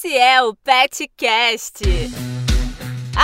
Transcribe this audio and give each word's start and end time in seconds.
Esse 0.00 0.16
é 0.16 0.40
o 0.40 0.54
PetCast. 0.54 1.82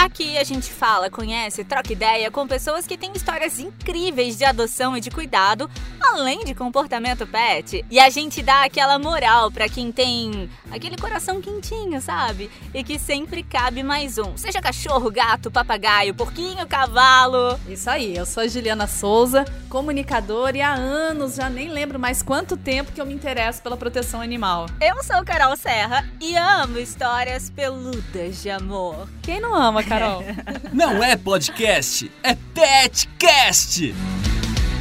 Aqui 0.05 0.37
a 0.37 0.45
gente 0.45 0.71
fala, 0.71 1.09
conhece, 1.09 1.65
troca 1.65 1.91
ideia 1.91 2.31
com 2.31 2.47
pessoas 2.47 2.87
que 2.87 2.99
têm 2.99 3.11
histórias 3.15 3.59
incríveis 3.59 4.37
de 4.37 4.45
adoção 4.45 4.95
e 4.95 5.01
de 5.01 5.11
cuidado, 5.11 5.69
além 5.99 6.45
de 6.45 6.55
comportamento 6.55 7.27
pet. 7.27 7.83
E 7.91 7.99
a 7.99 8.11
gente 8.11 8.43
dá 8.43 8.65
aquela 8.65 8.99
moral 8.99 9.51
para 9.51 9.67
quem 9.67 9.91
tem 9.91 10.51
aquele 10.71 10.99
coração 10.99 11.41
quentinho, 11.41 12.03
sabe? 12.03 12.51
E 12.75 12.85
que 12.85 12.99
sempre 12.99 13.43
cabe 13.43 13.83
mais 13.83 14.19
um. 14.19 14.37
Seja 14.37 14.61
cachorro, 14.61 15.11
gato, 15.11 15.51
papagaio, 15.51 16.15
porquinho, 16.15 16.67
cavalo. 16.67 17.59
Isso 17.67 17.89
aí, 17.89 18.15
eu 18.15 18.27
sou 18.27 18.43
a 18.43 18.47
Juliana 18.47 18.87
Souza, 18.87 19.47
comunicadora 19.71 20.59
e 20.59 20.61
há 20.61 20.75
anos, 20.75 21.37
já 21.37 21.49
nem 21.49 21.71
lembro 21.71 21.99
mais 21.99 22.23
quanto 22.23 22.59
tempo 22.59 22.93
que 22.93 23.01
eu 23.01 23.07
me 23.07 23.15
interesso 23.15 23.63
pela 23.63 23.77
proteção 23.77 24.21
animal. 24.21 24.67
Eu 24.83 25.03
sou 25.03 25.25
Carol 25.25 25.57
Serra 25.57 26.07
e 26.21 26.37
amo 26.37 26.79
histórias 26.79 27.49
peludas 27.49 28.43
de 28.43 28.51
amor. 28.51 29.09
Quem 29.23 29.41
não 29.41 29.55
ama, 29.55 29.83
Carol? 29.83 29.94
Não 30.75 31.03
é 31.03 31.17
podcast, 31.17 32.11
é 32.21 32.35
Petcast! 32.53 33.95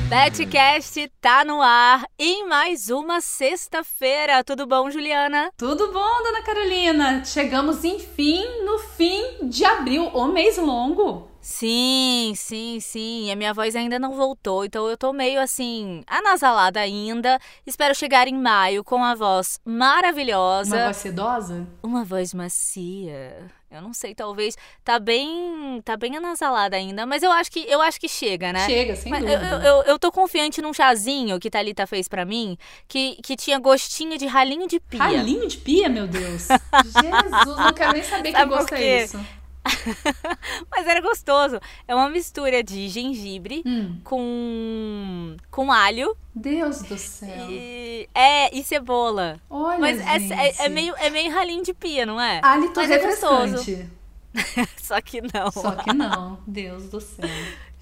Petcast 0.10 1.12
tá 1.22 1.46
no 1.46 1.62
ar 1.62 2.04
em 2.18 2.48
mais 2.48 2.90
uma 2.90 3.22
sexta-feira. 3.22 4.44
Tudo 4.44 4.66
bom, 4.66 4.90
Juliana? 4.90 5.52
Tudo 5.56 5.92
bom, 5.92 6.24
dona 6.24 6.42
Carolina? 6.42 7.24
Chegamos, 7.24 7.84
enfim, 7.84 8.44
no 8.66 8.80
fim 8.80 9.24
de 9.44 9.64
abril, 9.64 10.08
o 10.08 10.26
mês 10.28 10.58
longo. 10.58 11.33
Sim, 11.44 12.32
sim, 12.38 12.80
sim. 12.80 13.30
A 13.30 13.36
minha 13.36 13.54
voz 13.54 13.76
ainda 13.76 14.00
não 14.00 14.14
voltou, 14.14 14.64
então 14.64 14.90
eu 14.90 14.98
tô 14.98 15.12
meio 15.12 15.42
assim, 15.42 16.02
anasalada 16.08 16.80
ainda. 16.80 17.38
Espero 17.68 17.94
chegar 17.94 18.30
em 18.30 18.34
maio 18.34 18.82
com 18.82 19.04
a 19.04 19.14
voz 19.14 19.60
maravilhosa. 19.66 20.76
Uma 20.78 20.86
voz 20.86 20.98
sedosa? 20.98 21.68
Uma 21.84 22.06
voz 22.06 22.34
macia. 22.34 23.52
Eu 23.70 23.82
não 23.82 23.94
sei, 23.94 24.16
talvez 24.16 24.56
tá 24.86 25.00
bem, 25.00 25.82
tá 25.84 25.98
bem 25.98 26.16
anasalada 26.16 26.78
ainda, 26.78 27.06
mas 27.06 27.24
eu 27.24 27.32
acho 27.32 27.52
que 27.52 27.66
eu 27.68 27.82
acho 27.82 28.00
que 28.00 28.08
chega, 28.08 28.54
né? 28.54 28.66
Chega, 28.66 28.96
sem 28.96 29.12
mas 29.12 29.20
dúvida. 29.22 29.62
Eu, 29.66 29.78
eu, 29.78 29.84
eu, 29.84 30.00
tô 30.00 30.12
confiante 30.12 30.62
num 30.62 30.72
chazinho 30.72 31.40
que 31.40 31.50
Thalita 31.50 31.86
fez 31.88 32.08
para 32.08 32.24
mim, 32.24 32.56
que, 32.88 33.18
que 33.22 33.36
tinha 33.36 33.60
gostinho 33.60 34.18
de 34.18 34.28
ralinho 34.28 34.68
de 34.68 34.80
pia. 34.80 35.00
Ralinho 35.00 35.48
de 35.48 35.58
pia, 35.58 35.90
meu 35.90 36.08
Deus. 36.08 36.48
Jesus, 36.86 37.58
não 37.58 37.74
quero 37.74 37.94
nem 37.94 38.04
saber 38.04 38.32
que 38.32 38.46
gosto 38.46 38.76
é 38.76 39.04
isso. 39.04 39.20
Mas 40.70 40.88
era 40.88 41.02
gostoso. 41.02 41.60
É 41.88 41.96
uma 41.96 42.10
mistura 42.10 42.64
de 42.64 42.88
gengibre 42.88 43.64
hum. 43.66 44.00
com, 44.04 45.38
com 45.50 45.72
alho. 45.72 46.16
Deus 46.36 46.82
do 46.84 46.98
céu. 46.98 47.50
E, 47.50 48.10
é, 48.14 48.56
e 48.56 48.64
cebola. 48.64 49.40
Olha, 49.50 49.80
Mas 49.80 50.00
é, 50.00 50.48
é, 50.48 50.66
é, 50.66 50.70
meio, 50.70 50.96
é 50.98 51.10
meio 51.10 51.34
ralinho 51.34 51.64
de 51.64 51.74
pia, 51.74 52.06
não 52.06 52.20
é? 52.20 52.40
Hálito 52.44 52.80
Mas 52.80 52.90
refrescante. 52.90 53.74
É 53.74 53.78
gostoso. 53.78 54.04
Só 54.82 55.00
que 55.00 55.22
não. 55.22 55.52
Só 55.52 55.72
que 55.76 55.94
não. 55.94 56.40
Deus 56.48 56.90
do 56.90 57.00
céu. 57.00 57.30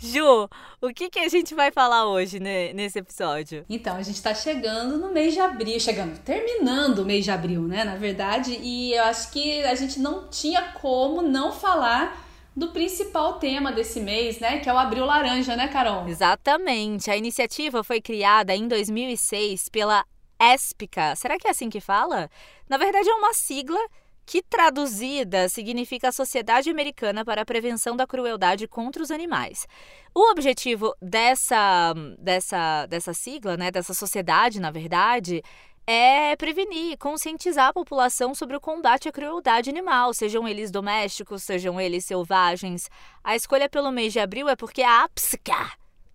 Ju, 0.03 0.49
o 0.81 0.91
que, 0.91 1.11
que 1.11 1.19
a 1.19 1.29
gente 1.29 1.53
vai 1.53 1.69
falar 1.69 2.07
hoje 2.07 2.39
né, 2.39 2.73
nesse 2.73 2.97
episódio? 2.97 3.63
Então, 3.69 3.95
a 3.95 4.01
gente 4.01 4.15
está 4.15 4.33
chegando 4.33 4.97
no 4.97 5.11
mês 5.11 5.31
de 5.31 5.39
abril, 5.39 5.79
chegando, 5.79 6.17
terminando 6.23 6.99
o 6.99 7.05
mês 7.05 7.23
de 7.23 7.29
abril, 7.29 7.61
né, 7.61 7.83
na 7.83 7.95
verdade, 7.95 8.57
e 8.63 8.93
eu 8.93 9.03
acho 9.03 9.31
que 9.31 9.63
a 9.63 9.75
gente 9.75 9.99
não 9.99 10.27
tinha 10.27 10.73
como 10.81 11.21
não 11.21 11.51
falar 11.51 12.27
do 12.55 12.69
principal 12.69 13.33
tema 13.33 13.71
desse 13.71 13.99
mês, 13.99 14.39
né, 14.39 14.59
que 14.59 14.67
é 14.67 14.73
o 14.73 14.77
Abril 14.77 15.05
Laranja, 15.05 15.55
né, 15.55 15.67
Carol? 15.67 16.07
Exatamente. 16.07 17.11
A 17.11 17.15
iniciativa 17.15 17.83
foi 17.83 18.01
criada 18.01 18.55
em 18.55 18.67
2006 18.67 19.69
pela 19.69 20.03
ESPICA. 20.41 21.15
Será 21.15 21.37
que 21.37 21.47
é 21.47 21.51
assim 21.51 21.69
que 21.69 21.79
fala? 21.79 22.27
Na 22.67 22.77
verdade, 22.77 23.07
é 23.07 23.13
uma 23.13 23.33
sigla 23.33 23.79
que 24.31 24.41
traduzida 24.41 25.49
significa 25.49 26.09
Sociedade 26.09 26.69
Americana 26.69 27.25
para 27.25 27.41
a 27.41 27.45
Prevenção 27.45 27.97
da 27.97 28.07
Crueldade 28.07 28.65
contra 28.65 29.03
os 29.03 29.11
Animais. 29.11 29.67
O 30.15 30.31
objetivo 30.31 30.95
dessa, 31.01 31.93
dessa, 32.17 32.85
dessa 32.85 33.13
sigla, 33.13 33.57
né, 33.57 33.69
dessa 33.69 33.93
sociedade, 33.93 34.61
na 34.61 34.71
verdade, 34.71 35.43
é 35.85 36.33
prevenir, 36.37 36.97
conscientizar 36.97 37.67
a 37.67 37.73
população 37.73 38.33
sobre 38.33 38.55
o 38.55 38.61
combate 38.61 39.09
à 39.09 39.11
crueldade 39.11 39.69
animal, 39.69 40.13
sejam 40.13 40.47
eles 40.47 40.71
domésticos, 40.71 41.43
sejam 41.43 41.77
eles 41.81 42.05
selvagens. 42.05 42.89
A 43.21 43.35
escolha 43.35 43.67
pelo 43.67 43.91
mês 43.91 44.13
de 44.13 44.21
abril 44.21 44.47
é 44.47 44.55
porque 44.55 44.81
a 44.81 45.03
APSCA, 45.03 45.73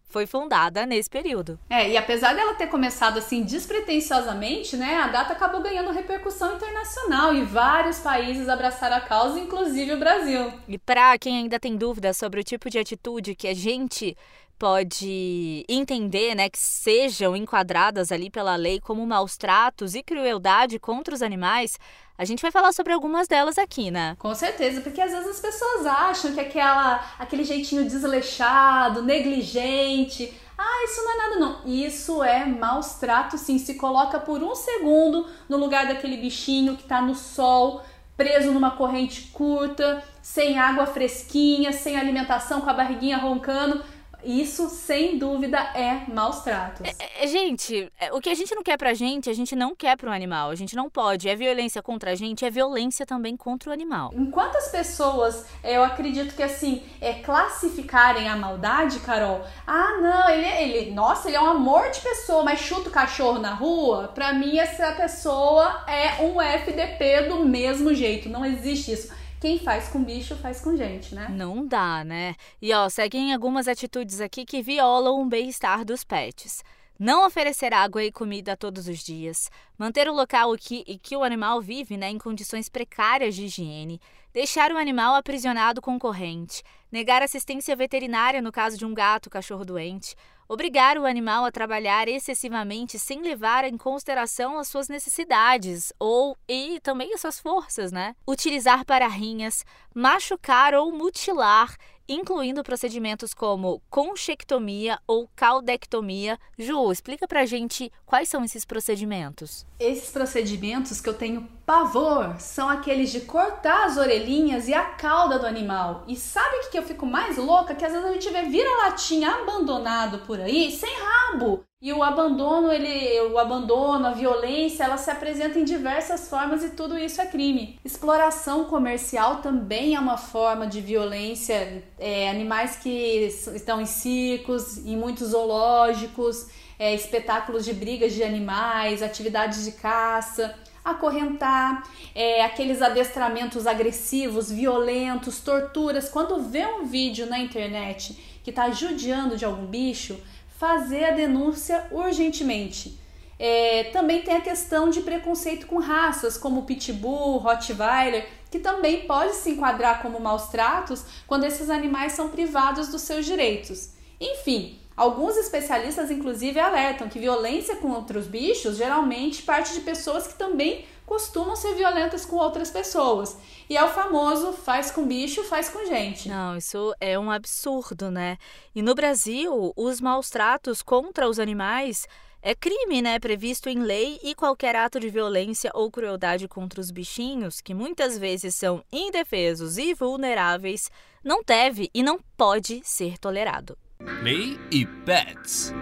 foi 0.08 0.26
fundada 0.26 0.86
nesse 0.86 1.10
período. 1.10 1.58
É, 1.68 1.90
e 1.90 1.96
apesar 1.96 2.34
dela 2.34 2.54
ter 2.54 2.68
começado 2.68 3.18
assim 3.18 3.42
despretensiosamente, 3.42 4.76
né, 4.76 4.96
a 4.96 5.08
data 5.08 5.32
acabou 5.32 5.62
ganhando 5.62 5.90
repercussão 5.90 6.54
internacional 6.54 7.34
e 7.34 7.44
vários 7.44 7.98
países 7.98 8.48
abraçaram 8.48 8.96
a 8.96 9.00
causa, 9.00 9.38
inclusive 9.38 9.92
o 9.92 9.98
Brasil. 9.98 10.52
E 10.68 10.78
para 10.78 11.18
quem 11.18 11.36
ainda 11.38 11.58
tem 11.58 11.76
dúvidas 11.76 12.16
sobre 12.16 12.40
o 12.40 12.44
tipo 12.44 12.70
de 12.70 12.78
atitude 12.78 13.34
que 13.34 13.48
a 13.48 13.54
gente 13.54 14.16
pode 14.58 15.64
entender, 15.68 16.34
né, 16.34 16.48
que 16.48 16.58
sejam 16.58 17.36
enquadradas 17.36 18.10
ali 18.10 18.30
pela 18.30 18.56
lei 18.56 18.80
como 18.80 19.06
maus 19.06 19.36
tratos 19.36 19.94
e 19.94 20.02
crueldade 20.02 20.78
contra 20.78 21.14
os 21.14 21.22
animais, 21.22 21.78
a 22.18 22.24
gente 22.24 22.40
vai 22.40 22.50
falar 22.50 22.72
sobre 22.72 22.92
algumas 22.92 23.28
delas 23.28 23.58
aqui, 23.58 23.90
né? 23.90 24.16
Com 24.18 24.34
certeza, 24.34 24.80
porque 24.80 25.00
às 25.00 25.12
vezes 25.12 25.28
as 25.28 25.40
pessoas 25.40 25.84
acham 25.84 26.32
que 26.32 26.40
aquela, 26.40 27.04
aquele 27.18 27.44
jeitinho 27.44 27.84
desleixado, 27.84 29.02
negligente, 29.02 30.32
ah, 30.56 30.84
isso 30.84 31.02
não 31.04 31.12
é 31.12 31.16
nada 31.16 31.38
não. 31.38 31.60
Isso 31.66 32.22
é 32.22 32.46
maus 32.46 32.94
tratos 32.94 33.40
sim. 33.42 33.58
Se 33.58 33.74
coloca 33.74 34.18
por 34.18 34.42
um 34.42 34.54
segundo 34.54 35.26
no 35.48 35.58
lugar 35.58 35.86
daquele 35.86 36.16
bichinho 36.16 36.76
que 36.76 36.84
tá 36.84 37.02
no 37.02 37.14
sol, 37.14 37.82
preso 38.16 38.50
numa 38.52 38.70
corrente 38.70 39.28
curta, 39.32 40.02
sem 40.22 40.58
água 40.58 40.86
fresquinha, 40.86 41.72
sem 41.72 41.98
alimentação, 41.98 42.62
com 42.62 42.70
a 42.70 42.72
barriguinha 42.72 43.18
roncando 43.18 43.84
isso, 44.26 44.68
sem 44.68 45.18
dúvida, 45.18 45.58
é 45.74 46.02
maus 46.12 46.40
tratos. 46.40 46.86
É, 46.86 47.24
é, 47.24 47.26
gente, 47.26 47.90
é, 47.98 48.12
o 48.12 48.20
que 48.20 48.28
a 48.28 48.34
gente 48.34 48.54
não 48.54 48.62
quer 48.62 48.76
pra 48.76 48.92
gente, 48.92 49.30
a 49.30 49.32
gente 49.32 49.54
não 49.54 49.74
quer 49.74 49.96
pro 49.96 50.10
animal. 50.10 50.50
A 50.50 50.54
gente 50.54 50.74
não 50.74 50.90
pode. 50.90 51.28
É 51.28 51.36
violência 51.36 51.80
contra 51.80 52.10
a 52.10 52.14
gente, 52.14 52.44
é 52.44 52.50
violência 52.50 53.06
também 53.06 53.36
contra 53.36 53.70
o 53.70 53.72
animal. 53.72 54.10
Enquanto 54.14 54.56
as 54.56 54.68
pessoas, 54.68 55.46
eu 55.62 55.84
acredito 55.84 56.34
que 56.34 56.42
assim, 56.42 56.82
é, 57.00 57.14
classificarem 57.14 58.28
a 58.28 58.36
maldade, 58.36 58.98
Carol, 59.00 59.42
ah, 59.66 59.98
não, 60.00 60.28
ele, 60.28 60.46
ele, 60.46 60.90
nossa, 60.90 61.28
ele 61.28 61.36
é 61.36 61.40
um 61.40 61.50
amor 61.50 61.90
de 61.90 62.00
pessoa, 62.00 62.42
mas 62.42 62.60
chuta 62.60 62.88
o 62.88 62.92
cachorro 62.92 63.38
na 63.38 63.54
rua, 63.54 64.08
pra 64.14 64.32
mim 64.32 64.58
essa 64.58 64.92
pessoa 64.92 65.84
é 65.86 66.22
um 66.22 66.40
FDP 66.40 67.28
do 67.28 67.44
mesmo 67.44 67.94
jeito. 67.94 68.28
Não 68.28 68.44
existe 68.44 68.92
isso 68.92 69.25
quem 69.46 69.60
faz 69.60 69.86
com 69.86 70.02
bicho 70.02 70.34
faz 70.34 70.60
com 70.60 70.76
gente, 70.76 71.14
né? 71.14 71.28
Não 71.30 71.64
dá, 71.64 72.02
né? 72.02 72.34
E 72.60 72.72
ó, 72.74 72.88
seguem 72.88 73.32
algumas 73.32 73.68
atitudes 73.68 74.20
aqui 74.20 74.44
que 74.44 74.60
violam 74.60 75.22
o 75.22 75.24
bem-estar 75.24 75.84
dos 75.84 76.02
pets. 76.02 76.64
Não 76.98 77.24
oferecer 77.24 77.72
água 77.72 78.02
e 78.02 78.10
comida 78.10 78.56
todos 78.56 78.88
os 78.88 78.98
dias, 79.04 79.48
manter 79.78 80.08
o 80.08 80.12
local 80.12 80.52
que, 80.56 80.82
em 80.84 80.98
que 80.98 81.16
o 81.16 81.22
animal 81.22 81.62
vive 81.62 81.96
né, 81.96 82.10
em 82.10 82.18
condições 82.18 82.68
precárias 82.68 83.36
de 83.36 83.44
higiene, 83.44 84.00
deixar 84.34 84.72
o 84.72 84.78
animal 84.78 85.14
aprisionado 85.14 85.80
com 85.80 85.96
corrente, 85.96 86.64
negar 86.90 87.22
assistência 87.22 87.76
veterinária 87.76 88.42
no 88.42 88.50
caso 88.50 88.76
de 88.76 88.84
um 88.84 88.92
gato 88.92 89.26
ou 89.26 89.30
cachorro 89.30 89.64
doente, 89.64 90.16
obrigar 90.48 90.98
o 90.98 91.06
animal 91.06 91.44
a 91.44 91.50
trabalhar 91.50 92.08
excessivamente 92.08 92.98
sem 92.98 93.20
levar 93.22 93.64
em 93.64 93.76
consideração 93.76 94.58
as 94.58 94.68
suas 94.68 94.88
necessidades 94.88 95.92
ou 95.98 96.36
e 96.48 96.80
também 96.80 97.12
as 97.12 97.20
suas 97.20 97.38
forças, 97.38 97.92
né? 97.92 98.14
Utilizar 98.26 98.84
pararrinhas, 98.84 99.64
machucar 99.94 100.74
ou 100.74 100.92
mutilar 100.92 101.76
incluindo 102.08 102.62
procedimentos 102.62 103.34
como 103.34 103.82
conchectomia 103.90 104.98
ou 105.06 105.28
caudectomia. 105.34 106.38
Ju, 106.58 106.90
explica 106.92 107.26
pra 107.26 107.46
gente 107.46 107.92
quais 108.04 108.28
são 108.28 108.44
esses 108.44 108.64
procedimentos. 108.64 109.66
Esses 109.78 110.10
procedimentos 110.10 111.00
que 111.00 111.08
eu 111.08 111.14
tenho 111.14 111.48
pavor 111.64 112.36
são 112.38 112.68
aqueles 112.68 113.10
de 113.10 113.20
cortar 113.22 113.86
as 113.86 113.96
orelhinhas 113.96 114.68
e 114.68 114.74
a 114.74 114.84
cauda 114.84 115.38
do 115.38 115.46
animal. 115.46 116.04
E 116.06 116.16
sabe 116.16 116.56
o 116.56 116.70
que 116.70 116.78
eu 116.78 116.82
fico 116.82 117.04
mais 117.04 117.36
louca? 117.36 117.74
Que 117.74 117.84
às 117.84 117.92
vezes 117.92 118.06
a 118.06 118.12
gente 118.12 118.30
vê 118.30 118.42
vira-latinha 118.42 119.30
abandonado 119.30 120.18
por 120.20 120.40
aí, 120.40 120.70
sem 120.70 120.94
rabo. 120.98 121.64
E 121.82 121.92
o 121.92 122.02
abandono, 122.02 122.72
ele, 122.72 123.20
o 123.32 123.38
abandono, 123.38 124.06
a 124.06 124.12
violência, 124.12 124.84
ela 124.84 124.96
se 124.96 125.10
apresenta 125.10 125.58
em 125.58 125.64
diversas 125.64 126.26
formas 126.26 126.64
e 126.64 126.70
tudo 126.70 126.98
isso 126.98 127.20
é 127.20 127.26
crime. 127.26 127.78
Exploração 127.84 128.64
comercial 128.64 129.42
também 129.42 129.94
é 129.94 130.00
uma 130.00 130.16
forma 130.16 130.66
de 130.66 130.80
violência. 130.80 131.84
É, 131.98 132.30
animais 132.30 132.76
que 132.76 133.26
estão 133.54 133.78
em 133.78 133.84
circos, 133.84 134.78
em 134.78 134.96
muitos 134.96 135.28
zoológicos, 135.28 136.46
é, 136.78 136.94
espetáculos 136.94 137.62
de 137.62 137.74
brigas 137.74 138.14
de 138.14 138.24
animais, 138.24 139.02
atividades 139.02 139.64
de 139.66 139.72
caça 139.72 140.54
acorrentar, 140.86 141.82
é, 142.14 142.44
aqueles 142.44 142.80
adestramentos 142.80 143.66
agressivos, 143.66 144.52
violentos, 144.52 145.40
torturas. 145.40 146.08
Quando 146.08 146.40
vê 146.40 146.64
um 146.64 146.84
vídeo 146.84 147.26
na 147.26 147.40
internet 147.40 148.16
que 148.44 148.50
está 148.50 148.70
judiando 148.70 149.36
de 149.36 149.44
algum 149.44 149.66
bicho, 149.66 150.16
fazer 150.58 151.04
a 151.04 151.10
denúncia 151.10 151.86
urgentemente. 151.90 152.98
É, 153.38 153.84
também 153.92 154.22
tem 154.22 154.34
a 154.34 154.40
questão 154.40 154.88
de 154.88 155.02
preconceito 155.02 155.66
com 155.66 155.78
raças, 155.78 156.38
como 156.38 156.62
Pitbull, 156.62 157.36
Rottweiler, 157.36 158.26
que 158.50 158.58
também 158.58 159.06
pode 159.06 159.34
se 159.34 159.50
enquadrar 159.50 160.00
como 160.00 160.18
maus 160.18 160.48
tratos 160.48 161.04
quando 161.26 161.44
esses 161.44 161.68
animais 161.68 162.12
são 162.12 162.30
privados 162.30 162.88
dos 162.88 163.02
seus 163.02 163.26
direitos. 163.26 163.90
Enfim, 164.18 164.80
alguns 164.96 165.36
especialistas 165.36 166.10
inclusive 166.10 166.58
alertam 166.58 167.08
que 167.08 167.18
violência 167.18 167.76
contra 167.76 168.18
os 168.18 168.26
bichos 168.26 168.78
geralmente 168.78 169.42
parte 169.42 169.74
de 169.74 169.80
pessoas 169.80 170.26
que 170.26 170.34
também 170.34 170.86
costumam 171.06 171.56
ser 171.56 171.74
violentas 171.74 172.26
com 172.26 172.36
outras 172.36 172.70
pessoas. 172.70 173.38
E 173.70 173.76
é 173.76 173.84
o 173.84 173.88
famoso 173.88 174.52
faz 174.52 174.90
com 174.90 175.06
bicho, 175.06 175.42
faz 175.44 175.68
com 175.68 175.86
gente. 175.86 176.28
Não, 176.28 176.56
isso 176.56 176.94
é 177.00 177.18
um 177.18 177.30
absurdo, 177.30 178.10
né? 178.10 178.36
E 178.74 178.82
no 178.82 178.94
Brasil, 178.94 179.72
os 179.76 180.00
maus 180.00 180.28
tratos 180.28 180.82
contra 180.82 181.28
os 181.28 181.38
animais 181.38 182.06
é 182.42 182.54
crime, 182.54 183.00
né? 183.02 183.18
Previsto 183.18 183.68
em 183.68 183.80
lei 183.80 184.20
e 184.22 184.34
qualquer 184.34 184.76
ato 184.76 185.00
de 185.00 185.08
violência 185.08 185.70
ou 185.74 185.90
crueldade 185.90 186.46
contra 186.46 186.80
os 186.80 186.90
bichinhos, 186.90 187.60
que 187.60 187.74
muitas 187.74 188.18
vezes 188.18 188.54
são 188.54 188.84
indefesos 188.92 189.78
e 189.78 189.94
vulneráveis, 189.94 190.90
não 191.24 191.42
deve 191.44 191.90
e 191.94 192.02
não 192.02 192.20
pode 192.36 192.80
ser 192.84 193.18
tolerado. 193.18 193.76
Lei 194.22 194.58
e 194.70 194.86
Pets. 194.86 195.72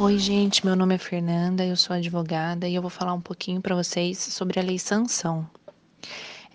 Oi, 0.00 0.16
gente, 0.16 0.64
meu 0.64 0.76
nome 0.76 0.94
é 0.94 0.98
Fernanda, 0.98 1.66
eu 1.66 1.74
sou 1.74 1.96
advogada 1.96 2.68
e 2.68 2.74
eu 2.76 2.80
vou 2.80 2.88
falar 2.88 3.12
um 3.14 3.20
pouquinho 3.20 3.60
para 3.60 3.74
vocês 3.74 4.16
sobre 4.16 4.60
a 4.60 4.62
Lei 4.62 4.78
Sanção. 4.78 5.44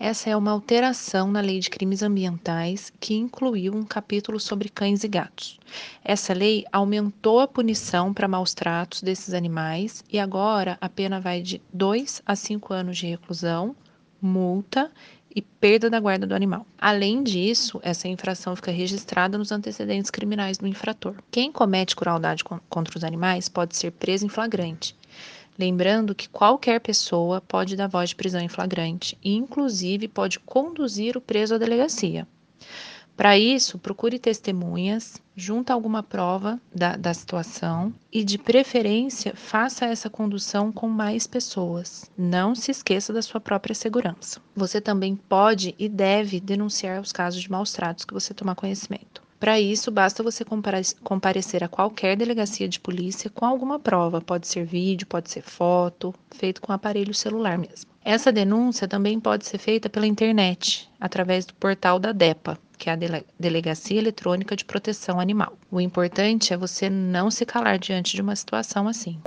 Essa 0.00 0.30
é 0.30 0.36
uma 0.36 0.50
alteração 0.50 1.30
na 1.30 1.42
Lei 1.42 1.60
de 1.60 1.68
Crimes 1.68 2.02
Ambientais 2.02 2.90
que 2.98 3.14
incluiu 3.14 3.74
um 3.74 3.84
capítulo 3.84 4.40
sobre 4.40 4.70
cães 4.70 5.04
e 5.04 5.08
gatos. 5.08 5.60
Essa 6.02 6.32
lei 6.32 6.64
aumentou 6.72 7.38
a 7.38 7.46
punição 7.46 8.14
para 8.14 8.26
maus 8.26 8.54
tratos 8.54 9.02
desses 9.02 9.34
animais 9.34 10.02
e 10.10 10.18
agora 10.18 10.78
a 10.80 10.88
pena 10.88 11.20
vai 11.20 11.42
de 11.42 11.60
2 11.70 12.22
a 12.24 12.34
5 12.34 12.72
anos 12.72 12.96
de 12.96 13.08
reclusão, 13.08 13.76
multa 14.22 14.90
e 15.34 15.42
perda 15.42 15.90
da 15.90 15.98
guarda 16.00 16.26
do 16.26 16.34
animal. 16.34 16.66
Além 16.78 17.22
disso, 17.22 17.80
essa 17.82 18.08
infração 18.08 18.54
fica 18.54 18.70
registrada 18.70 19.36
nos 19.36 19.50
antecedentes 19.50 20.10
criminais 20.10 20.58
do 20.58 20.66
infrator. 20.66 21.16
Quem 21.30 21.50
comete 21.50 21.96
crueldade 21.96 22.44
contra 22.44 22.96
os 22.96 23.04
animais 23.04 23.48
pode 23.48 23.76
ser 23.76 23.90
preso 23.92 24.26
em 24.26 24.28
flagrante 24.28 24.96
Lembrando 25.56 26.16
que 26.16 26.28
qualquer 26.28 26.80
pessoa 26.80 27.40
pode 27.40 27.76
dar 27.76 27.86
voz 27.86 28.08
de 28.08 28.16
prisão 28.16 28.40
em 28.40 28.48
flagrante 28.48 29.16
e, 29.22 29.34
inclusive, 29.34 30.08
pode 30.08 30.40
conduzir 30.40 31.16
o 31.16 31.20
preso 31.20 31.54
à 31.54 31.58
delegacia. 31.58 32.26
Para 33.16 33.38
isso, 33.38 33.78
procure 33.78 34.18
testemunhas, 34.18 35.22
junta 35.36 35.72
alguma 35.72 36.02
prova 36.02 36.60
da, 36.74 36.96
da 36.96 37.14
situação 37.14 37.94
e, 38.12 38.24
de 38.24 38.36
preferência, 38.36 39.34
faça 39.36 39.84
essa 39.84 40.10
condução 40.10 40.72
com 40.72 40.88
mais 40.88 41.24
pessoas. 41.24 42.10
Não 42.18 42.56
se 42.56 42.72
esqueça 42.72 43.12
da 43.12 43.22
sua 43.22 43.40
própria 43.40 43.74
segurança. 43.74 44.40
Você 44.56 44.80
também 44.80 45.14
pode 45.14 45.76
e 45.78 45.88
deve 45.88 46.40
denunciar 46.40 47.00
os 47.00 47.12
casos 47.12 47.40
de 47.40 47.50
maus 47.50 47.72
tratos 47.72 48.04
que 48.04 48.14
você 48.14 48.34
tomar 48.34 48.56
conhecimento. 48.56 49.22
Para 49.38 49.60
isso, 49.60 49.90
basta 49.90 50.22
você 50.22 50.44
comparecer 51.02 51.62
a 51.62 51.68
qualquer 51.68 52.16
delegacia 52.16 52.68
de 52.68 52.80
polícia 52.80 53.28
com 53.28 53.44
alguma 53.44 53.78
prova, 53.78 54.20
pode 54.20 54.48
ser 54.48 54.64
vídeo, 54.64 55.06
pode 55.06 55.30
ser 55.30 55.42
foto, 55.42 56.14
feito 56.30 56.62
com 56.62 56.72
aparelho 56.72 57.12
celular 57.12 57.58
mesmo. 57.58 57.93
Essa 58.04 58.30
denúncia 58.30 58.86
também 58.86 59.18
pode 59.18 59.46
ser 59.46 59.56
feita 59.56 59.88
pela 59.88 60.06
internet, 60.06 60.90
através 61.00 61.46
do 61.46 61.54
portal 61.54 61.98
da 61.98 62.12
DEPA, 62.12 62.58
que 62.76 62.90
é 62.90 62.92
a 62.92 62.98
Delegacia 63.40 63.98
Eletrônica 63.98 64.54
de 64.54 64.62
Proteção 64.62 65.18
Animal. 65.18 65.56
O 65.70 65.80
importante 65.80 66.52
é 66.52 66.56
você 66.56 66.90
não 66.90 67.30
se 67.30 67.46
calar 67.46 67.78
diante 67.78 68.14
de 68.14 68.20
uma 68.20 68.36
situação 68.36 68.86
assim. 68.86 69.18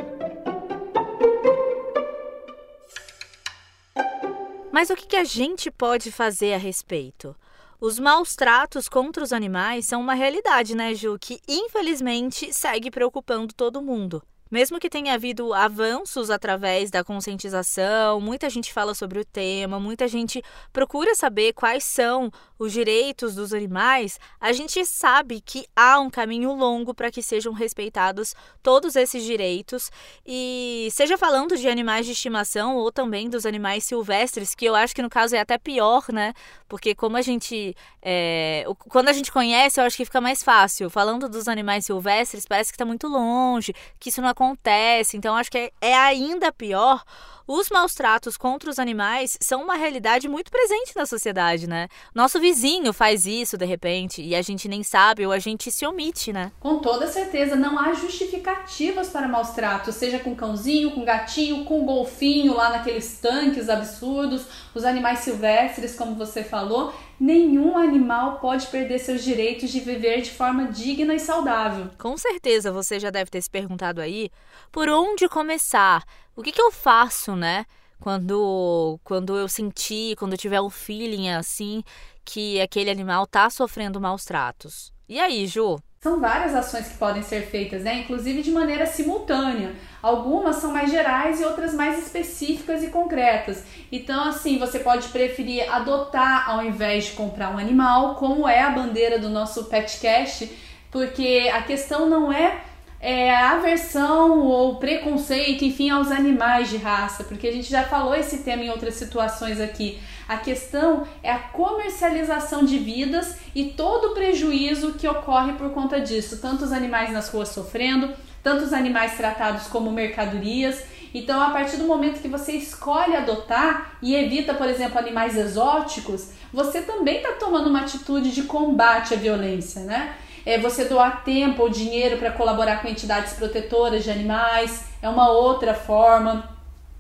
Mas 4.71 4.91
o 4.91 4.95
que 4.95 5.15
a 5.15 5.23
gente 5.23 5.71
pode 5.71 6.12
fazer 6.12 6.53
a 6.53 6.57
respeito? 6.59 7.35
Os 7.81 7.97
maus 7.97 8.35
tratos 8.35 8.88
contra 8.88 9.23
os 9.23 9.33
animais 9.33 9.88
são 9.88 10.00
uma 10.00 10.13
realidade, 10.13 10.75
né, 10.75 10.94
Ju, 10.94 11.18
que 11.19 11.39
infelizmente 11.47 12.53
segue 12.53 12.91
preocupando 12.91 13.56
todo 13.56 13.81
mundo. 13.81 14.21
Mesmo 14.49 14.79
que 14.79 14.89
tenha 14.89 15.13
havido 15.13 15.53
avanços 15.53 16.29
através 16.29 16.89
da 16.89 17.03
conscientização, 17.03 18.21
muita 18.21 18.49
gente 18.49 18.71
fala 18.73 18.94
sobre 18.94 19.19
o 19.19 19.25
tema, 19.25 19.79
muita 19.79 20.07
gente 20.07 20.41
procura 20.71 21.15
saber 21.15 21.53
quais 21.53 21.83
são 21.83 22.31
os 22.59 22.71
direitos 22.74 23.36
dos 23.36 23.54
animais, 23.54 24.19
a 24.39 24.51
gente 24.51 24.83
sabe 24.86 25.42
que 25.42 25.65
há 25.75 26.00
um 26.00 26.09
caminho 26.09 26.54
longo 26.54 26.94
para 26.94 27.12
que 27.12 27.21
sejam 27.21 27.54
respeitados 27.54 28.36
todos 28.63 28.95
esses 28.95 29.24
direitos. 29.24 29.92
E 30.25 30.89
seja 30.92 31.18
falando 31.18 31.56
de 31.57 31.68
animais 31.68 32.06
de 32.06 32.12
estimação 32.12 32.75
ou 32.75 32.92
também 32.92 33.30
dos 33.30 33.45
animais 33.45 33.83
silvestres, 33.83 34.56
que 34.56 34.65
eu 34.65 34.75
acho 34.75 34.95
que 34.95 35.01
no 35.01 35.09
caso 35.09 35.36
é 35.36 35.39
até 35.39 35.57
pior, 35.57 36.06
né? 36.12 36.33
Porque 36.68 36.95
como 36.95 37.18
a 37.18 37.21
gente. 37.21 37.75
É, 38.01 38.65
quando 38.89 39.09
a 39.09 39.13
gente 39.13 39.31
conhece, 39.31 39.80
eu 39.80 39.86
acho 39.86 39.98
que 39.98 40.06
fica 40.06 40.21
mais 40.21 40.44
fácil. 40.44 40.89
Falando 40.89 41.30
dos 41.30 41.48
animais 41.48 41.86
silvestres, 41.86 42.45
parece 42.45 42.71
que 42.71 42.75
está 42.75 42.86
muito 42.86 43.07
longe, 43.07 43.74
que 44.00 44.09
isso 44.09 44.21
não 44.21 44.30
acontece. 44.30 45.18
Então 45.18 45.36
acho 45.36 45.51
que 45.51 45.57
é, 45.57 45.71
é 45.81 45.95
ainda 45.95 46.51
pior 46.51 47.04
os 47.48 47.69
maus 47.69 47.95
tratos 47.95 48.36
contra 48.36 48.69
os 48.69 48.77
animais 48.77 49.38
são 49.39 49.63
uma 49.63 49.75
realidade 49.75 50.27
muito 50.27 50.51
presente 50.51 50.94
na 50.95 51.06
sociedade, 51.06 51.65
né? 51.65 51.88
Nosso 52.13 52.39
vizinho 52.47 52.94
faz 52.94 53.25
isso 53.25 53.57
de 53.57 53.65
repente 53.65 54.21
e 54.21 54.33
a 54.33 54.41
gente 54.41 54.69
nem 54.69 54.81
sabe 54.81 55.25
ou 55.25 55.33
a 55.33 55.39
gente 55.39 55.69
se 55.69 55.85
omite, 55.85 56.31
né? 56.31 56.53
Com 56.61 56.79
toda 56.79 57.05
certeza, 57.07 57.57
não 57.57 57.77
há 57.77 57.94
justificativas 57.94 59.09
para 59.09 59.27
maus 59.27 59.49
tratos, 59.49 59.95
seja 59.95 60.19
com 60.19 60.33
cãozinho, 60.33 60.91
com 60.91 61.03
gatinho, 61.03 61.65
com 61.65 61.85
golfinho 61.85 62.53
lá 62.53 62.69
naqueles 62.69 63.19
tanques 63.19 63.67
absurdos, 63.67 64.45
os 64.73 64.85
animais 64.85 65.19
silvestres, 65.19 65.94
como 65.94 66.15
você 66.15 66.41
falou. 66.41 66.94
Nenhum 67.19 67.77
animal 67.77 68.39
pode 68.39 68.67
perder 68.67 68.99
seus 68.99 69.23
direitos 69.23 69.69
de 69.69 69.81
viver 69.81 70.21
de 70.21 70.31
forma 70.31 70.71
digna 70.71 71.13
e 71.13 71.19
saudável. 71.19 71.89
Com 71.97 72.15
certeza 72.15 72.71
você 72.71 72.97
já 72.97 73.09
deve 73.09 73.29
ter 73.29 73.41
se 73.41 73.49
perguntado 73.49 73.99
aí 73.99 74.31
por 74.71 74.88
onde 74.88 75.27
começar 75.27 76.05
o 76.33 76.41
que, 76.41 76.53
que 76.53 76.61
eu 76.61 76.71
faço, 76.71 77.35
né? 77.35 77.65
Quando, 77.99 78.99
quando 79.03 79.38
eu 79.38 79.47
sentir, 79.47 80.15
quando 80.15 80.33
eu 80.33 80.38
tiver 80.38 80.61
um 80.61 80.69
feeling 80.69 81.29
assim 81.29 81.83
que 82.23 82.59
aquele 82.59 82.89
animal 82.89 83.25
tá 83.25 83.49
sofrendo 83.49 84.01
maus 84.01 84.25
tratos. 84.25 84.91
E 85.07 85.19
aí, 85.19 85.47
Ju? 85.47 85.79
São 86.01 86.19
várias 86.19 86.53
ações 86.53 86.88
que 86.88 86.97
podem 86.97 87.23
ser 87.23 87.47
feitas, 87.47 87.83
né? 87.83 88.01
Inclusive 88.01 88.44
de 88.44 88.51
maneira 88.51 88.85
simultânea. 88.85 89.73
Algumas 90.01 90.57
são 90.57 90.71
mais 90.71 90.91
gerais 90.91 91.41
e 91.41 91.45
outras 91.45 91.73
mais 91.73 91.97
específicas 91.97 92.83
e 92.83 92.89
concretas. 92.89 93.63
Então, 93.91 94.25
assim, 94.25 94.59
você 94.59 94.79
pode 94.79 95.07
preferir 95.07 95.67
adotar 95.73 96.49
ao 96.49 96.63
invés 96.63 97.06
de 97.06 97.11
comprar 97.11 97.49
um 97.49 97.57
animal, 97.57 98.16
como 98.16 98.47
é 98.47 98.61
a 98.61 98.69
bandeira 98.69 99.18
do 99.18 99.30
nosso 99.30 99.66
Petcast, 99.66 100.51
porque 100.92 101.49
a 101.54 101.63
questão 101.63 102.07
não 102.07 102.31
é 102.31 102.61
é, 102.99 103.35
aversão 103.35 104.39
ou 104.39 104.75
preconceito, 104.77 105.63
enfim, 105.63 105.89
aos 105.89 106.11
animais 106.11 106.69
de 106.69 106.77
raça, 106.77 107.23
porque 107.23 107.47
a 107.47 107.51
gente 107.51 107.69
já 107.69 107.83
falou 107.83 108.16
esse 108.16 108.39
tema 108.39 108.63
em 108.63 108.69
outras 108.69 108.95
situações 108.95 109.61
aqui. 109.61 109.99
A 110.27 110.37
questão 110.37 111.07
é 111.21 111.31
a 111.31 111.39
comercialização 111.39 112.66
de 112.66 112.77
vidas 112.80 113.37
e 113.54 113.66
todo 113.66 114.11
o 114.11 114.13
prejuízo 114.13 114.94
que 114.94 115.07
ocorre 115.07 115.54
por 115.54 115.69
conta 115.71 116.01
disso, 116.01 116.42
tantos 116.42 116.71
animais 116.71 117.11
nas 117.11 117.30
ruas 117.30 117.49
sofrendo, 117.49 118.13
tantos 118.44 118.73
animais 118.73 119.16
tratados 119.16 119.68
como 119.68 119.92
mercadorias. 119.92 120.83
Então, 121.13 121.42
a 121.42 121.51
partir 121.51 121.77
do 121.77 121.85
momento 121.85 122.21
que 122.21 122.27
você 122.27 122.54
escolhe 122.54 123.16
adotar 123.16 123.97
e 124.01 124.16
evita, 124.16 124.54
por 124.54 124.68
exemplo, 124.68 124.97
animais 124.97 125.37
exóticos, 125.37 126.31
você 126.51 126.81
também 126.81 127.18
está 127.18 127.33
tomando 127.33 127.69
uma 127.69 127.81
atitude 127.81 128.31
de 128.31 128.44
combate 128.44 129.13
à 129.13 129.18
violência, 129.18 129.81
né? 129.81 130.16
É 130.47 130.57
você 130.57 130.85
doar 130.85 131.25
tempo 131.25 131.63
ou 131.63 131.69
dinheiro 131.69 132.16
para 132.16 132.31
colaborar 132.31 132.81
com 132.81 132.87
entidades 132.87 133.33
protetoras 133.33 134.06
de 134.06 134.09
animais, 134.09 134.85
é 135.01 135.09
uma 135.09 135.30
outra 135.30 135.73
forma. 135.73 136.56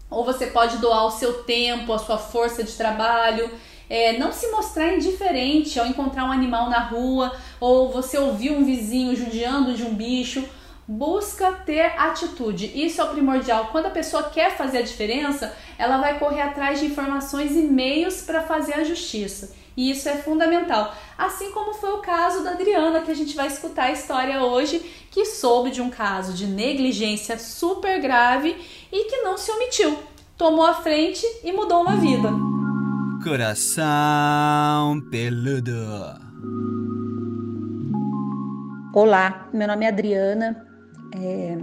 Ou 0.09 0.25
você 0.25 0.47
pode 0.47 0.79
doar 0.79 1.05
o 1.05 1.11
seu 1.11 1.43
tempo, 1.43 1.93
a 1.93 1.97
sua 1.97 2.17
força 2.17 2.61
de 2.61 2.73
trabalho. 2.73 3.49
É, 3.89 4.17
não 4.17 4.33
se 4.33 4.51
mostrar 4.51 4.93
indiferente 4.93 5.79
ao 5.79 5.85
encontrar 5.85 6.25
um 6.25 6.31
animal 6.31 6.69
na 6.69 6.79
rua 6.79 7.33
ou 7.57 7.89
você 7.89 8.17
ouvir 8.17 8.51
um 8.51 8.65
vizinho 8.65 9.15
judiando 9.15 9.73
de 9.73 9.83
um 9.83 9.93
bicho. 9.93 10.43
Busca 10.85 11.53
ter 11.53 11.97
atitude. 11.97 12.69
Isso 12.75 12.99
é 12.99 13.05
o 13.05 13.11
primordial. 13.11 13.69
Quando 13.71 13.85
a 13.85 13.91
pessoa 13.91 14.23
quer 14.23 14.57
fazer 14.57 14.79
a 14.79 14.81
diferença, 14.81 15.55
ela 15.77 15.99
vai 15.99 16.19
correr 16.19 16.41
atrás 16.41 16.81
de 16.81 16.87
informações 16.87 17.51
e 17.55 17.61
meios 17.61 18.23
para 18.23 18.41
fazer 18.41 18.73
a 18.73 18.83
justiça. 18.83 19.55
E 19.77 19.91
isso 19.91 20.09
é 20.09 20.15
fundamental. 20.15 20.91
Assim 21.15 21.51
como 21.51 21.71
foi 21.75 21.91
o 21.91 21.99
caso 21.99 22.43
da 22.43 22.51
Adriana, 22.51 23.01
que 23.01 23.11
a 23.11 23.15
gente 23.15 23.35
vai 23.35 23.45
escutar 23.45 23.83
a 23.83 23.91
história 23.91 24.43
hoje, 24.43 24.79
que 25.11 25.23
soube 25.23 25.69
de 25.69 25.79
um 25.79 25.91
caso 25.91 26.33
de 26.33 26.47
negligência 26.47 27.37
super 27.37 28.01
grave 28.01 28.57
e 28.91 29.03
que 29.07 29.17
não 29.17 29.37
se 29.37 29.51
omitiu. 29.51 29.95
Tomou 30.35 30.65
a 30.65 30.73
frente 30.73 31.23
e 31.43 31.51
mudou 31.51 31.83
uma 31.83 31.95
vida. 31.95 32.29
Coração 33.23 34.99
peludo. 35.11 35.71
Olá, 38.95 39.47
meu 39.53 39.67
nome 39.67 39.85
é 39.85 39.89
Adriana. 39.89 40.67
É... 41.15 41.55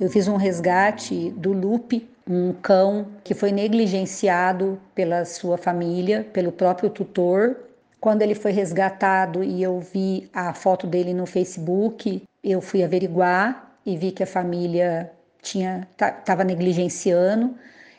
Eu 0.00 0.08
fiz 0.10 0.26
um 0.26 0.36
resgate 0.36 1.30
do 1.32 1.52
Lupe, 1.52 2.08
um 2.28 2.52
cão 2.52 3.06
que 3.22 3.34
foi 3.34 3.52
negligenciado 3.52 4.80
pela 4.94 5.24
sua 5.24 5.56
família, 5.56 6.26
pelo 6.32 6.50
próprio 6.50 6.90
tutor. 6.90 7.56
Quando 8.00 8.22
ele 8.22 8.34
foi 8.34 8.52
resgatado 8.52 9.44
e 9.44 9.62
eu 9.62 9.80
vi 9.80 10.28
a 10.32 10.52
foto 10.52 10.86
dele 10.86 11.14
no 11.14 11.24
Facebook, 11.24 12.22
eu 12.42 12.60
fui 12.60 12.82
averiguar 12.82 13.78
e 13.84 13.96
vi 13.96 14.10
que 14.10 14.22
a 14.22 14.26
família 14.26 15.10
tinha 15.40 15.86
estava 15.92 16.42
negligenciando. 16.42 17.54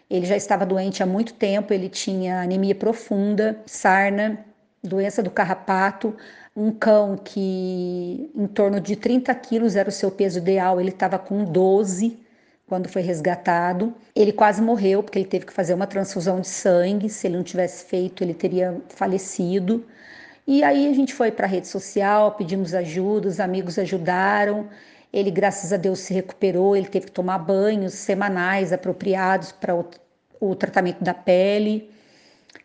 Ele 0.09 0.25
já 0.25 0.35
estava 0.35 0.65
doente 0.65 1.01
há 1.01 1.05
muito 1.05 1.33
tempo, 1.33 1.73
ele 1.73 1.89
tinha 1.89 2.41
anemia 2.41 2.75
profunda, 2.75 3.59
sarna, 3.65 4.45
doença 4.83 5.23
do 5.23 5.31
carrapato, 5.31 6.15
um 6.55 6.71
cão 6.71 7.17
que 7.17 8.31
em 8.35 8.47
torno 8.47 8.79
de 8.79 8.95
30 8.95 9.33
quilos 9.35 9.75
era 9.75 9.89
o 9.89 9.91
seu 9.91 10.09
peso 10.09 10.39
ideal, 10.39 10.79
ele 10.79 10.89
estava 10.89 11.19
com 11.19 11.43
12 11.43 12.26
quando 12.67 12.89
foi 12.89 13.01
resgatado. 13.01 13.93
Ele 14.15 14.31
quase 14.31 14.61
morreu 14.61 15.01
porque 15.01 15.17
ele 15.17 15.27
teve 15.27 15.45
que 15.45 15.53
fazer 15.53 15.73
uma 15.73 15.87
transfusão 15.87 16.41
de 16.41 16.47
sangue. 16.47 17.09
Se 17.09 17.27
ele 17.27 17.37
não 17.37 17.43
tivesse 17.43 17.85
feito, 17.85 18.23
ele 18.23 18.33
teria 18.33 18.79
falecido. 18.89 19.85
E 20.45 20.63
aí 20.63 20.87
a 20.87 20.93
gente 20.93 21.13
foi 21.13 21.31
para 21.31 21.45
a 21.45 21.49
rede 21.49 21.67
social, 21.67 22.33
pedimos 22.33 22.73
ajuda, 22.73 23.27
os 23.27 23.39
amigos 23.39 23.79
ajudaram. 23.79 24.69
Ele, 25.11 25.31
graças 25.31 25.71
a 25.73 25.77
Deus, 25.77 25.99
se 25.99 26.13
recuperou. 26.13 26.75
Ele 26.75 26.87
teve 26.87 27.07
que 27.07 27.11
tomar 27.11 27.39
banhos 27.39 27.93
semanais 27.93 28.73
apropriados 28.73 29.51
para 29.51 29.75
o, 29.75 29.85
o 30.39 30.55
tratamento 30.55 31.03
da 31.03 31.13
pele. 31.13 31.89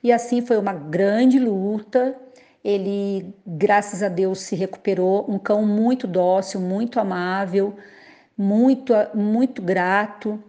E 0.03 0.13
assim 0.13 0.45
foi 0.45 0.59
uma 0.59 0.73
grande 0.73 1.39
luta. 1.39 2.17
Ele, 2.65 3.33
graças 3.47 4.03
a 4.03 4.09
Deus, 4.09 4.41
se 4.41 4.57
recuperou. 4.57 5.27
Um 5.29 5.39
cão 5.39 5.65
muito 5.65 6.07
dócil, 6.09 6.61
muito 6.61 6.99
amável 6.99 7.77
muito, 8.43 8.93
muito 9.15 9.63
grato. 9.63 10.43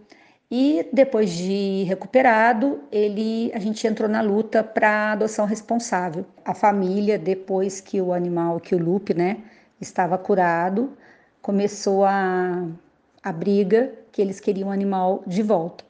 E 0.50 0.86
depois 0.92 1.30
de 1.30 1.84
recuperado, 1.84 2.80
ele, 2.90 3.50
a 3.54 3.58
gente 3.58 3.86
entrou 3.86 4.08
na 4.08 4.20
luta 4.20 4.62
para 4.62 5.12
adoção 5.12 5.46
responsável. 5.46 6.24
A 6.44 6.54
família, 6.54 7.18
depois 7.18 7.80
que 7.80 8.00
o 8.00 8.12
animal, 8.12 8.60
que 8.60 8.74
o 8.74 8.78
Lupe, 8.78 9.14
né, 9.14 9.38
estava 9.80 10.18
curado, 10.18 10.92
começou 11.40 12.04
a, 12.04 12.66
a 13.22 13.32
briga 13.32 13.92
que 14.12 14.20
eles 14.20 14.38
queriam 14.40 14.68
o 14.68 14.72
animal 14.72 15.22
de 15.26 15.42
volta. 15.42 15.84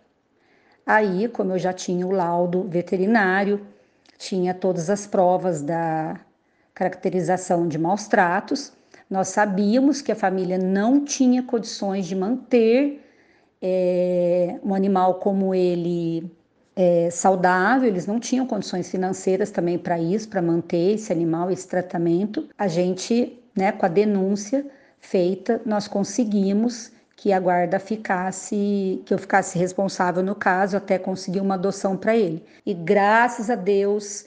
Aí, 0.87 1.29
como 1.29 1.53
eu 1.53 1.59
já 1.59 1.73
tinha 1.73 2.07
o 2.07 2.11
laudo 2.11 2.63
veterinário, 2.69 3.67
tinha 4.19 4.55
todas 4.55 4.89
as 4.89 5.07
provas 5.07 5.63
da 5.63 6.21
caracterização 6.75 7.67
de 7.69 7.79
maus 7.79 8.07
tratos, 8.07 8.73
nós 9.11 9.29
sabíamos 9.29 10.01
que 10.01 10.13
a 10.13 10.17
família 10.17 10.59
não 10.59 11.05
tinha 11.05 11.43
condições 11.43 12.07
de 12.07 12.15
manter 12.17 13.01
é, 13.61 14.59
um 14.63 14.75
animal 14.75 15.15
como 15.15 15.55
ele 15.55 16.31
é, 16.77 17.09
saudável, 17.11 17.89
eles 17.89 18.07
não 18.07 18.19
tinham 18.19 18.47
condições 18.47 18.91
financeiras 18.91 19.51
também 19.51 19.79
para 19.79 19.99
isso, 19.99 20.29
para 20.29 20.43
manter 20.43 20.95
esse 20.95 21.13
animal, 21.13 21.51
esse 21.51 21.67
tratamento. 21.67 22.49
A 22.59 22.69
gente, 22.69 23.39
né, 23.57 23.73
com 23.73 23.87
a 23.87 23.89
denúncia 23.89 24.67
feita, 25.01 25.61
nós 25.65 25.87
conseguimos 25.87 26.93
que 27.17 27.33
a 27.33 27.41
guarda 27.41 27.79
ficasse, 27.79 29.03
que 29.07 29.15
eu 29.15 29.19
ficasse 29.19 29.59
responsável 29.59 30.23
no 30.23 30.35
caso, 30.35 30.77
até 30.77 30.99
conseguir 30.99 31.41
uma 31.41 31.55
adoção 31.55 31.97
para 31.97 32.17
ele. 32.17 32.45
E 32.67 32.75
graças 32.75 33.49
a 33.49 33.55
Deus, 33.55 34.27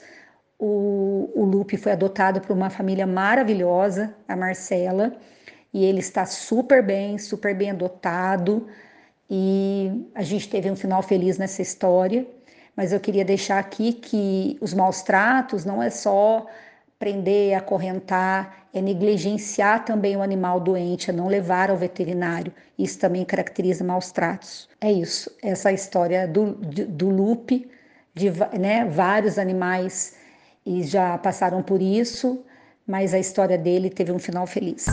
o, 0.58 1.30
o 1.34 1.44
Lupe 1.44 1.76
foi 1.76 1.92
adotado 1.92 2.40
por 2.40 2.54
uma 2.56 2.68
família 2.68 3.06
maravilhosa, 3.06 4.14
a 4.26 4.34
Marcela, 4.34 5.12
e 5.72 5.84
ele 5.84 6.00
está 6.00 6.26
super 6.26 6.82
bem, 6.82 7.18
super 7.18 7.54
bem 7.54 7.70
adotado. 7.70 8.66
E 9.30 10.08
a 10.14 10.22
gente 10.22 10.48
teve 10.48 10.70
um 10.70 10.76
final 10.76 11.02
feliz 11.02 11.38
nessa 11.38 11.62
história. 11.62 12.26
Mas 12.74 12.92
eu 12.92 13.00
queria 13.00 13.24
deixar 13.24 13.58
aqui 13.58 13.92
que 13.92 14.56
os 14.60 14.72
maus 14.72 15.02
tratos 15.02 15.64
não 15.64 15.82
é 15.82 15.90
só 15.90 16.46
prender, 16.98 17.56
acorrentar, 17.56 18.68
é 18.72 18.80
negligenciar 18.80 19.84
também 19.84 20.16
o 20.16 20.22
animal 20.22 20.60
doente, 20.60 21.10
é 21.10 21.12
não 21.12 21.28
levar 21.28 21.70
ao 21.70 21.76
veterinário. 21.76 22.52
Isso 22.78 22.98
também 22.98 23.24
caracteriza 23.24 23.84
maus 23.84 24.10
tratos. 24.10 24.68
É 24.80 24.90
isso, 24.92 25.30
essa 25.42 25.70
é 25.70 25.74
história 25.74 26.26
do, 26.26 26.52
do, 26.54 26.86
do 26.86 27.36
de 28.14 28.30
né, 28.58 28.84
vários 28.84 29.38
animais 29.38 30.17
e 30.68 30.82
já 30.82 31.16
passaram 31.16 31.62
por 31.62 31.80
isso, 31.80 32.44
mas 32.86 33.14
a 33.14 33.18
história 33.18 33.56
dele 33.56 33.88
teve 33.88 34.12
um 34.12 34.18
final 34.18 34.46
feliz. 34.46 34.86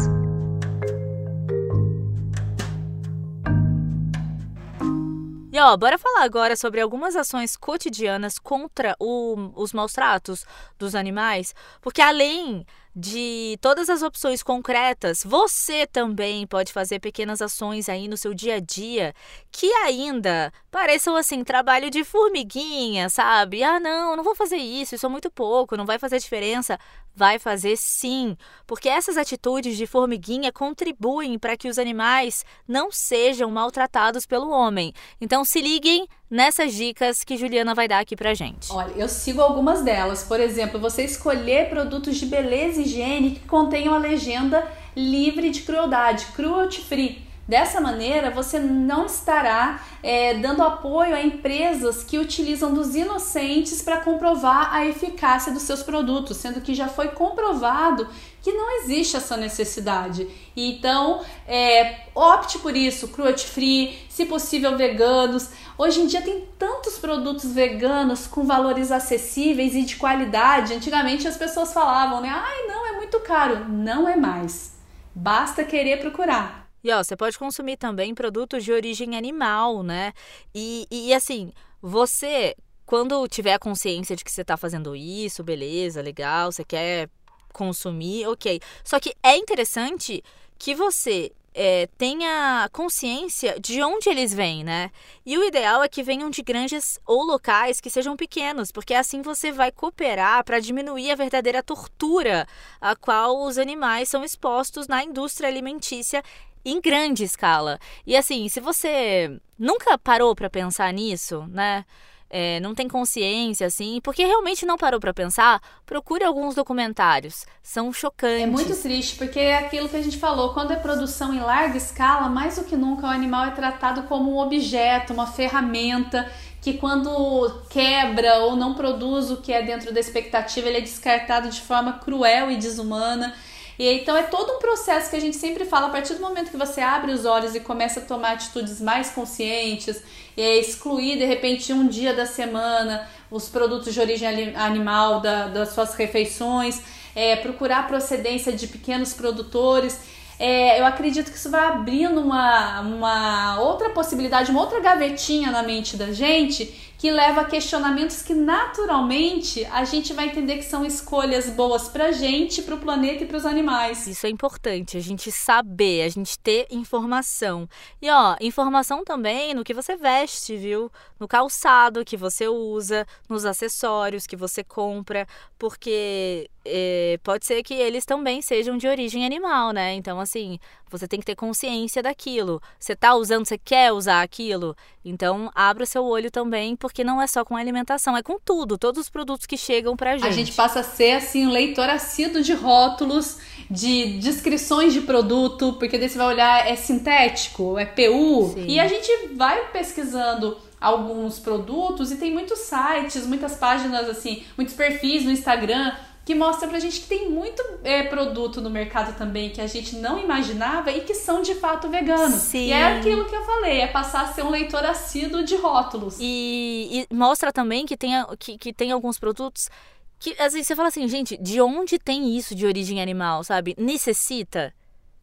E 5.51 5.59
ó, 5.59 5.75
bora 5.75 5.97
falar 5.97 6.23
agora 6.23 6.55
sobre 6.55 6.79
algumas 6.79 7.13
ações 7.13 7.57
cotidianas 7.57 8.39
contra 8.39 8.95
o, 8.99 9.51
os 9.53 9.73
maus 9.73 9.91
tratos 9.91 10.45
dos 10.79 10.95
animais, 10.95 11.53
porque 11.81 12.01
além 12.01 12.65
de 12.95 13.57
todas 13.59 13.89
as 13.89 14.01
opções 14.01 14.41
concretas, 14.41 15.21
você 15.25 15.85
também 15.85 16.47
pode 16.47 16.71
fazer 16.71 16.99
pequenas 16.99 17.41
ações 17.41 17.89
aí 17.89 18.07
no 18.07 18.15
seu 18.15 18.33
dia 18.33 18.55
a 18.55 18.59
dia 18.59 19.13
que 19.51 19.71
ainda 19.73 20.53
pareçam 20.71 21.15
assim 21.15 21.43
trabalho 21.43 21.89
de 21.89 22.03
formiguinha, 22.05 23.09
sabe? 23.09 23.63
Ah, 23.63 23.79
não, 23.79 24.15
não 24.15 24.23
vou 24.23 24.35
fazer 24.35 24.57
isso, 24.57 24.95
isso 24.95 25.05
é 25.05 25.09
muito 25.09 25.29
pouco, 25.29 25.75
não 25.75 25.85
vai 25.85 25.99
fazer 25.99 26.19
diferença. 26.19 26.79
Vai 27.15 27.39
fazer 27.39 27.77
sim, 27.77 28.35
porque 28.67 28.89
essas 28.89 29.15
atitudes 29.15 29.77
de 29.77 29.87
formiguinha 29.87 30.51
contribuem 30.51 31.39
para 31.39 31.55
que 31.55 31.69
os 31.69 31.79
animais 31.79 32.43
não 32.67 32.91
sejam 32.91 33.49
maltratados 33.49 34.25
pelo 34.25 34.49
homem. 34.49 34.91
Então 35.21 35.45
se 35.45 35.61
liguem 35.61 36.07
nessas 36.29 36.73
dicas 36.73 37.23
que 37.23 37.37
Juliana 37.37 37.73
vai 37.73 37.87
dar 37.87 37.99
aqui 37.99 38.17
pra 38.17 38.33
gente. 38.33 38.69
Olha, 38.71 38.91
eu 38.97 39.07
sigo 39.07 39.41
algumas 39.41 39.81
delas. 39.81 40.23
Por 40.23 40.39
exemplo, 40.41 40.79
você 40.79 41.03
escolher 41.03 41.69
produtos 41.69 42.17
de 42.17 42.25
beleza 42.25 42.81
e 42.81 42.83
higiene 42.83 43.31
que 43.31 43.47
contenham 43.47 43.93
a 43.93 43.97
legenda 43.97 44.69
livre 44.95 45.51
de 45.51 45.61
crueldade, 45.61 46.25
cruelty 46.35 46.81
free. 46.81 47.25
Dessa 47.47 47.79
maneira, 47.79 48.31
você 48.31 48.57
não 48.57 49.05
estará 49.05 49.79
é, 50.01 50.33
dando 50.33 50.63
apoio 50.63 51.15
a 51.15 51.21
empresas 51.21 52.03
que 52.03 52.17
utilizam 52.17 52.73
dos 52.73 52.95
inocentes 52.95 53.83
para 53.83 54.01
comprovar 54.01 54.73
a 54.73 54.83
eficácia 54.83 55.53
dos 55.53 55.61
seus 55.61 55.83
produtos, 55.83 56.37
sendo 56.37 56.59
que 56.59 56.73
já 56.73 56.87
foi 56.87 57.09
comprovado 57.09 58.07
que 58.41 58.51
não 58.51 58.79
existe 58.79 59.15
essa 59.15 59.37
necessidade. 59.37 60.27
Então, 60.57 61.21
é, 61.47 62.07
opte 62.15 62.57
por 62.57 62.75
isso, 62.75 63.09
cruelty 63.09 63.45
free, 63.45 63.95
se 64.09 64.25
possível 64.25 64.75
veganos. 64.75 65.49
Hoje 65.77 66.01
em 66.01 66.07
dia 66.07 66.23
tem 66.23 66.47
tantos 66.57 66.97
produtos 66.97 67.51
veganos 67.51 68.25
com 68.25 68.43
valores 68.43 68.91
acessíveis 68.91 69.75
e 69.75 69.83
de 69.83 69.97
qualidade. 69.97 70.73
Antigamente 70.73 71.27
as 71.27 71.37
pessoas 71.37 71.71
falavam, 71.71 72.21
né? 72.21 72.29
Ai, 72.29 72.67
não, 72.67 72.87
é 72.87 72.93
muito 72.93 73.19
caro. 73.19 73.65
Não 73.69 74.09
é 74.09 74.15
mais. 74.15 74.73
Basta 75.13 75.63
querer 75.63 75.99
procurar. 75.99 76.64
E 76.85 76.91
ó, 76.91 77.03
você 77.03 77.17
pode 77.17 77.39
consumir 77.39 77.77
também 77.77 78.13
produtos 78.13 78.63
de 78.63 78.71
origem 78.71 79.17
animal, 79.17 79.81
né? 79.81 80.13
E, 80.53 80.85
e 80.91 81.15
assim, 81.15 81.51
você, 81.81 82.55
quando 82.85 83.27
tiver 83.27 83.55
a 83.55 83.59
consciência 83.59 84.15
de 84.15 84.23
que 84.23 84.31
você 84.31 84.43
está 84.43 84.55
fazendo 84.55 84.95
isso, 84.95 85.43
beleza, 85.43 85.99
legal, 85.99 86.51
você 86.51 86.63
quer 86.63 87.09
consumir, 87.51 88.27
ok. 88.27 88.61
Só 88.83 88.99
que 88.99 89.15
é 89.23 89.35
interessante 89.35 90.23
que 90.59 90.75
você 90.75 91.31
é, 91.55 91.87
tenha 91.97 92.69
consciência 92.71 93.59
de 93.59 93.81
onde 93.81 94.07
eles 94.07 94.31
vêm, 94.31 94.63
né? 94.63 94.91
E 95.25 95.39
o 95.39 95.43
ideal 95.43 95.81
é 95.81 95.89
que 95.89 96.03
venham 96.03 96.29
de 96.29 96.43
granjas 96.43 96.99
ou 97.03 97.23
locais 97.23 97.81
que 97.81 97.89
sejam 97.89 98.15
pequenos, 98.15 98.71
porque 98.71 98.93
assim 98.93 99.23
você 99.23 99.51
vai 99.51 99.71
cooperar 99.71 100.43
para 100.43 100.59
diminuir 100.59 101.09
a 101.09 101.15
verdadeira 101.15 101.63
tortura 101.63 102.47
a 102.79 102.95
qual 102.95 103.41
os 103.41 103.57
animais 103.57 104.07
são 104.07 104.23
expostos 104.23 104.87
na 104.87 105.03
indústria 105.03 105.49
alimentícia 105.49 106.21
em 106.65 106.81
grande 106.81 107.23
escala. 107.23 107.79
E 108.05 108.17
assim, 108.17 108.49
se 108.49 108.59
você 108.59 109.39
nunca 109.57 109.97
parou 109.97 110.35
para 110.35 110.49
pensar 110.49 110.91
nisso, 110.91 111.45
né? 111.49 111.85
É, 112.27 112.59
não 112.59 112.73
tem 112.73 112.87
consciência, 112.87 113.67
assim, 113.67 114.01
porque 114.03 114.25
realmente 114.25 114.65
não 114.65 114.77
parou 114.77 114.99
para 114.99 115.13
pensar, 115.13 115.61
procure 115.85 116.23
alguns 116.23 116.55
documentários. 116.55 117.45
São 117.61 117.93
chocantes. 117.93 118.41
É 118.41 118.47
muito 118.47 118.75
triste, 118.75 119.15
porque 119.15 119.39
é 119.39 119.59
aquilo 119.59 119.87
que 119.87 119.95
a 119.95 120.01
gente 120.01 120.17
falou, 120.17 120.51
quando 120.51 120.73
é 120.73 120.75
produção 120.75 121.33
em 121.33 121.39
larga 121.39 121.77
escala, 121.77 122.27
mais 122.27 122.55
do 122.57 122.63
que 122.65 122.75
nunca 122.75 123.05
o 123.05 123.09
animal 123.09 123.45
é 123.45 123.51
tratado 123.51 124.03
como 124.03 124.33
um 124.33 124.39
objeto, 124.39 125.13
uma 125.13 125.27
ferramenta 125.27 126.29
que 126.65 126.73
quando 126.73 127.61
quebra 127.69 128.39
ou 128.39 128.55
não 128.55 128.73
produz 128.73 129.29
o 129.29 129.37
que 129.37 129.53
é 129.53 129.61
dentro 129.61 129.93
da 129.93 129.99
expectativa, 129.99 130.67
ele 130.67 130.79
é 130.79 130.81
descartado 130.81 131.47
de 131.47 131.61
forma 131.61 131.93
cruel 131.99 132.49
e 132.49 132.57
desumana. 132.57 133.35
E 133.77 133.87
então 133.89 134.15
é 134.15 134.23
todo 134.23 134.53
um 134.53 134.59
processo 134.59 135.09
que 135.09 135.15
a 135.15 135.19
gente 135.19 135.35
sempre 135.35 135.65
fala, 135.65 135.87
a 135.87 135.89
partir 135.89 136.13
do 136.13 136.21
momento 136.21 136.49
que 136.49 136.57
você 136.57 136.81
abre 136.81 137.11
os 137.11 137.25
olhos 137.25 137.55
e 137.55 137.59
começa 137.59 137.99
a 137.99 138.03
tomar 138.03 138.33
atitudes 138.33 138.79
mais 138.79 139.09
conscientes, 139.09 140.01
é 140.37 140.57
excluir 140.57 141.17
de 141.17 141.25
repente 141.25 141.73
um 141.73 141.87
dia 141.87 142.13
da 142.13 142.25
semana 142.25 143.07
os 143.29 143.49
produtos 143.49 143.93
de 143.93 143.99
origem 143.99 144.55
animal 144.55 145.19
da, 145.19 145.47
das 145.47 145.69
suas 145.69 145.93
refeições, 145.95 146.81
é, 147.15 147.35
procurar 147.35 147.87
procedência 147.87 148.51
de 148.51 148.67
pequenos 148.67 149.13
produtores. 149.13 149.99
é, 150.39 150.79
eu 150.79 150.85
acredito 150.85 151.31
que 151.31 151.37
isso 151.37 151.49
vai 151.49 151.65
abrindo 151.65 152.19
uma, 152.19 152.81
uma 152.81 153.59
outra 153.61 153.89
possibilidade, 153.89 154.51
uma 154.51 154.61
outra 154.61 154.79
gavetinha 154.79 155.51
na 155.51 155.63
mente 155.63 155.97
da 155.97 156.11
gente 156.11 156.93
que 156.97 157.11
leva 157.11 157.41
a 157.41 157.45
questionamentos 157.45 158.21
que 158.21 158.33
naturalmente 158.33 159.65
a 159.65 159.83
gente 159.83 160.13
vai 160.13 160.27
entender 160.27 160.57
que 160.57 160.65
são 160.65 160.85
escolhas 160.85 161.49
boas 161.49 161.87
pra 161.87 162.11
gente, 162.11 162.61
pro 162.61 162.77
planeta 162.77 163.23
e 163.23 163.27
pros 163.27 163.45
animais. 163.45 164.07
Isso 164.07 164.25
é 164.25 164.29
importante, 164.29 164.97
a 164.97 165.01
gente 165.01 165.31
saber, 165.31 166.03
a 166.03 166.09
gente 166.09 166.37
ter 166.39 166.67
informação. 166.71 167.67
E 168.01 168.09
ó, 168.09 168.35
informação 168.39 169.03
também 169.03 169.53
no 169.53 169.63
que 169.63 169.73
você 169.73 169.95
veste, 169.95 170.55
viu? 170.55 170.91
No 171.19 171.27
calçado 171.27 172.05
que 172.05 172.17
você 172.17 172.47
usa, 172.47 173.05
nos 173.29 173.45
acessórios 173.45 174.27
que 174.27 174.35
você 174.35 174.63
compra, 174.63 175.27
porque 175.57 176.49
é, 176.65 177.19
pode 177.23 177.45
ser 177.45 177.61
que 177.63 177.73
eles 177.73 178.05
também 178.05 178.41
sejam 178.41 178.77
de 178.77 178.87
origem 178.87 179.25
animal, 179.25 179.71
né? 179.71 179.93
Então, 179.93 180.19
assim, 180.19 180.59
você 180.97 181.07
tem 181.07 181.19
que 181.19 181.25
ter 181.25 181.35
consciência 181.35 182.01
daquilo. 182.01 182.61
Você 182.79 182.95
tá 182.95 183.15
usando, 183.15 183.45
você 183.45 183.57
quer 183.57 183.91
usar 183.91 184.21
aquilo? 184.21 184.75
Então, 185.03 185.51
abra 185.53 185.85
seu 185.85 186.03
olho 186.03 186.31
também, 186.31 186.75
porque 186.75 187.03
não 187.03 187.21
é 187.21 187.27
só 187.27 187.45
com 187.45 187.55
alimentação, 187.55 188.17
é 188.17 188.23
com 188.23 188.39
tudo, 188.39 188.77
todos 188.77 189.01
os 189.01 189.09
produtos 189.09 189.45
que 189.45 189.57
chegam 189.57 189.95
pra 189.95 190.17
gente. 190.17 190.27
A 190.27 190.31
gente 190.31 190.51
passa 190.53 190.79
a 190.79 190.83
ser, 190.83 191.13
assim, 191.13 191.45
um 191.45 191.51
leitor 191.51 191.89
assíduo 191.89 192.41
de 192.41 192.53
rótulos, 192.53 193.37
de 193.69 194.17
descrições 194.19 194.93
de 194.93 195.01
produto, 195.01 195.73
porque 195.73 195.97
daí 195.97 196.09
você 196.09 196.17
vai 196.17 196.27
olhar, 196.27 196.67
é 196.67 196.75
sintético, 196.75 197.77
é 197.77 197.85
PU, 197.85 198.51
Sim. 198.53 198.65
e 198.67 198.79
a 198.79 198.87
gente 198.87 199.35
vai 199.35 199.69
pesquisando 199.71 200.57
alguns 200.79 201.39
produtos 201.39 202.11
e 202.11 202.17
tem 202.17 202.31
muitos 202.31 202.59
sites, 202.59 203.25
muitas 203.25 203.55
páginas 203.55 204.07
assim, 204.09 204.43
muitos 204.55 204.75
perfis 204.75 205.23
no 205.23 205.31
Instagram 205.31 205.93
que 206.25 206.33
mostra 206.33 206.67
pra 206.67 206.79
gente 206.79 207.01
que 207.01 207.07
tem 207.07 207.29
muito 207.29 207.63
é, 207.83 208.01
produto 208.03 208.59
no 208.59 208.69
mercado 208.69 209.15
também 209.15 209.51
que 209.51 209.61
a 209.61 209.67
gente 209.67 209.95
não 209.97 210.17
imaginava 210.17 210.91
e 210.91 211.01
que 211.01 211.13
são 211.13 211.43
de 211.43 211.53
fato 211.53 211.87
veganos. 211.87 212.41
Sim. 212.41 212.67
E 212.67 212.71
é 212.71 212.97
aquilo 212.97 213.25
que 213.25 213.35
eu 213.35 213.45
falei, 213.45 213.81
é 213.81 213.87
passar 213.87 214.23
a 214.23 214.33
ser 214.33 214.43
um 214.43 214.49
leitor 214.49 214.83
assíduo 214.83 215.43
de 215.43 215.55
rótulos. 215.55 216.17
E, 216.19 217.05
e 217.11 217.15
mostra 217.15 217.53
também 217.53 217.85
que 217.85 217.95
tem, 217.95 218.11
que, 218.39 218.57
que 218.57 218.73
tem 218.73 218.91
alguns 218.91 219.19
produtos 219.19 219.69
que 220.17 220.31
às 220.39 220.53
vezes 220.53 220.65
você 220.67 220.75
fala 220.75 220.87
assim, 220.87 221.07
gente, 221.07 221.37
de 221.37 221.61
onde 221.61 221.99
tem 221.99 222.35
isso 222.35 222.55
de 222.55 222.65
origem 222.65 222.99
animal, 222.99 223.43
sabe? 223.43 223.75
Necessita? 223.77 224.73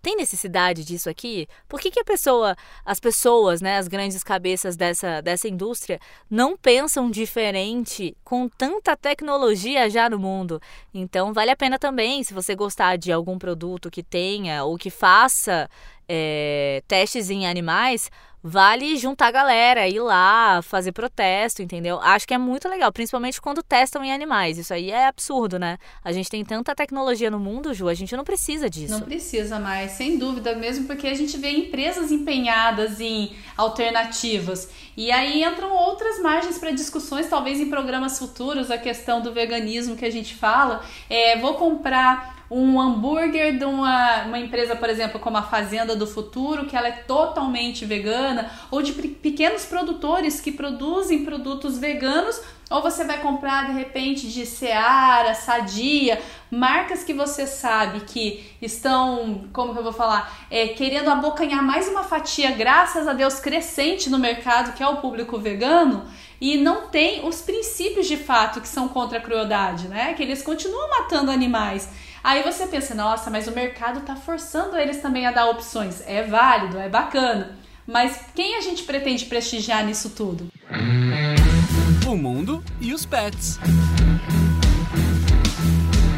Tem 0.03 0.17
necessidade 0.17 0.85
disso 0.85 1.09
aqui? 1.09 1.47
Por 1.69 1.81
que, 1.81 1.91
que 1.91 2.01
a 2.01 2.05
pessoa, 2.05 2.57
as 2.85 2.99
pessoas, 2.99 3.61
né, 3.61 3.79
as 3.79 3.87
grandes 3.87 4.25
cabeças 4.25 4.77
dessa, 4.77 5.21
dessa 5.23 5.47
indústria, 5.47 6.01
não 6.29 6.57
pensam 6.57 7.09
diferente 7.09 8.17
com 8.25 8.49
tanta 8.49 8.97
tecnologia 8.97 9.89
já 9.89 10.11
no 10.11 10.19
mundo? 10.19 10.61
Então, 10.93 11.33
vale 11.33 11.53
a 11.53 11.57
pena 11.57 11.79
também, 11.79 12.25
se 12.25 12.35
você 12.35 12.57
gostar 12.57 12.97
de 12.97 13.13
algum 13.13 13.39
produto 13.39 13.91
que 13.91 14.03
tenha 14.03 14.65
ou 14.65 14.77
que 14.77 14.91
faça 14.91 15.71
é, 16.09 16.83
testes 16.89 17.31
em 17.31 17.47
animais, 17.47 18.11
vale 18.43 18.97
juntar 18.97 19.29
a 19.29 19.31
galera, 19.31 19.89
ir 19.89 20.01
lá, 20.01 20.61
fazer 20.63 20.93
protesto, 20.93 21.63
entendeu? 21.63 22.01
Acho 22.01 22.27
que 22.27 22.35
é 22.35 22.39
muito 22.39 22.69
legal, 22.69 22.93
principalmente 22.93 23.41
quando 23.41 23.63
testam 23.63 24.03
em 24.03 24.13
animais. 24.13 24.59
Isso 24.59 24.75
aí 24.75 24.91
é 24.91 25.07
absurdo, 25.07 25.59
né? 25.59 25.79
A 26.03 26.13
gente 26.13 26.29
tem 26.29 26.45
tanta 26.45 26.75
tecnologia 26.75 27.31
no 27.31 27.39
mundo, 27.39 27.73
Ju, 27.73 27.89
a 27.89 27.95
gente 27.95 28.17
não 28.17 28.25
precisa 28.25 28.69
disso. 28.69 28.93
Não 28.93 29.03
precisa 29.03 29.59
mais, 29.59 29.93
sem 29.93 30.19
dúvida, 30.19 30.55
mesmo 30.57 30.87
porque 30.87 31.07
a 31.07 31.15
gente 31.15 31.37
vê 31.37 31.51
empresas 31.51 32.11
empenhadas 32.11 33.01
em 33.01 33.33
alternativas. 33.57 34.69
E 34.97 35.11
aí 35.11 35.45
entram 35.45 35.73
outras 35.73 36.21
margens 36.21 36.59
para 36.59 36.71
discussões, 36.71 37.29
talvez 37.29 37.61
em 37.61 37.71
programas 37.71 38.19
futuros, 38.19 38.71
a 38.71 38.79
questão 38.79 39.23
do 39.23 39.33
veganismo 39.33 39.97
que 39.97 40.05
a 40.05 40.11
gente 40.11 40.35
fala. 40.35 40.83
É, 41.09 41.39
vou 41.39 41.55
comprar 41.55 42.42
um 42.55 42.79
hambúrguer 42.79 43.57
de 43.57 43.65
uma, 43.65 44.25
uma 44.25 44.39
empresa, 44.39 44.77
por 44.77 44.91
exemplo, 44.91 45.19
como 45.19 45.39
a 45.39 45.43
Fazenda 45.43 45.97
do 45.97 46.07
Futuro, 46.07 46.67
que 46.67 46.77
ela 46.77 46.89
é 46.89 46.93
totalmente 46.93 47.87
vegana, 47.87 48.51
ou 48.71 48.83
de 48.83 48.93
pequenos 48.93 49.65
produtores 49.65 50.39
que 50.39 50.53
produzem 50.53 51.25
produtos 51.25 51.79
veganos, 51.79 52.39
ou 52.71 52.83
você 52.83 53.05
vai 53.05 53.21
comprar 53.21 53.67
de 53.67 53.73
repente 53.73 54.29
de 54.29 54.45
Seara, 54.45 55.35
Sadia, 55.35 56.21
marcas 56.51 57.03
que 57.03 57.15
você 57.15 57.47
sabe 57.47 58.01
que 58.01 58.45
estão, 58.61 59.49
como 59.51 59.73
que 59.73 59.79
eu 59.79 59.83
vou 59.83 59.93
falar, 59.93 60.47
é, 60.51 60.69
querendo 60.69 61.09
abocanhar 61.09 61.63
mais 61.63 61.89
uma 61.89 62.05
fatia, 62.05 62.51
graças 62.51 63.09
a 63.09 63.15
Deus, 63.15 63.41
crescente 63.41 64.11
no 64.11 64.19
mercado, 64.19 64.75
que 64.75 64.83
é 64.83 64.89
o 64.89 64.99
público 64.99 65.39
vegano, 65.39 66.05
e 66.39 66.59
não 66.59 66.89
tem 66.89 67.27
os 67.27 67.41
princípios 67.41 68.07
de 68.07 68.17
fato 68.17 68.61
que 68.61 68.69
são 68.69 68.89
contra 68.89 69.19
a 69.19 69.21
crueldade, 69.21 69.89
né? 69.89 70.13
Que 70.15 70.23
eles 70.23 70.43
continuam 70.43 70.91
matando 70.91 71.31
animais. 71.31 71.89
Aí 72.25 72.43
você 72.45 72.67
pensa, 72.69 72.95
nossa, 72.95 73.31
mas 73.31 73.49
o 73.49 73.53
mercado 73.53 73.99
está 73.99 74.15
forçando 74.15 74.77
eles 74.77 75.03
também 75.03 75.27
a 75.27 75.33
dar 75.33 75.51
opções. 75.51 76.01
É 76.07 76.23
válido, 76.23 76.79
é 76.79 76.89
bacana. 76.89 77.59
Mas 77.85 78.27
quem 78.33 78.57
a 78.57 78.61
gente 78.61 78.85
pretende 78.85 79.25
prestigiar 79.25 79.85
nisso 79.85 80.11
tudo? 80.11 80.47
O 82.07 82.17
mundo 82.17 82.63
e 82.81 82.95
os 82.95 83.05
pets. 83.05 83.59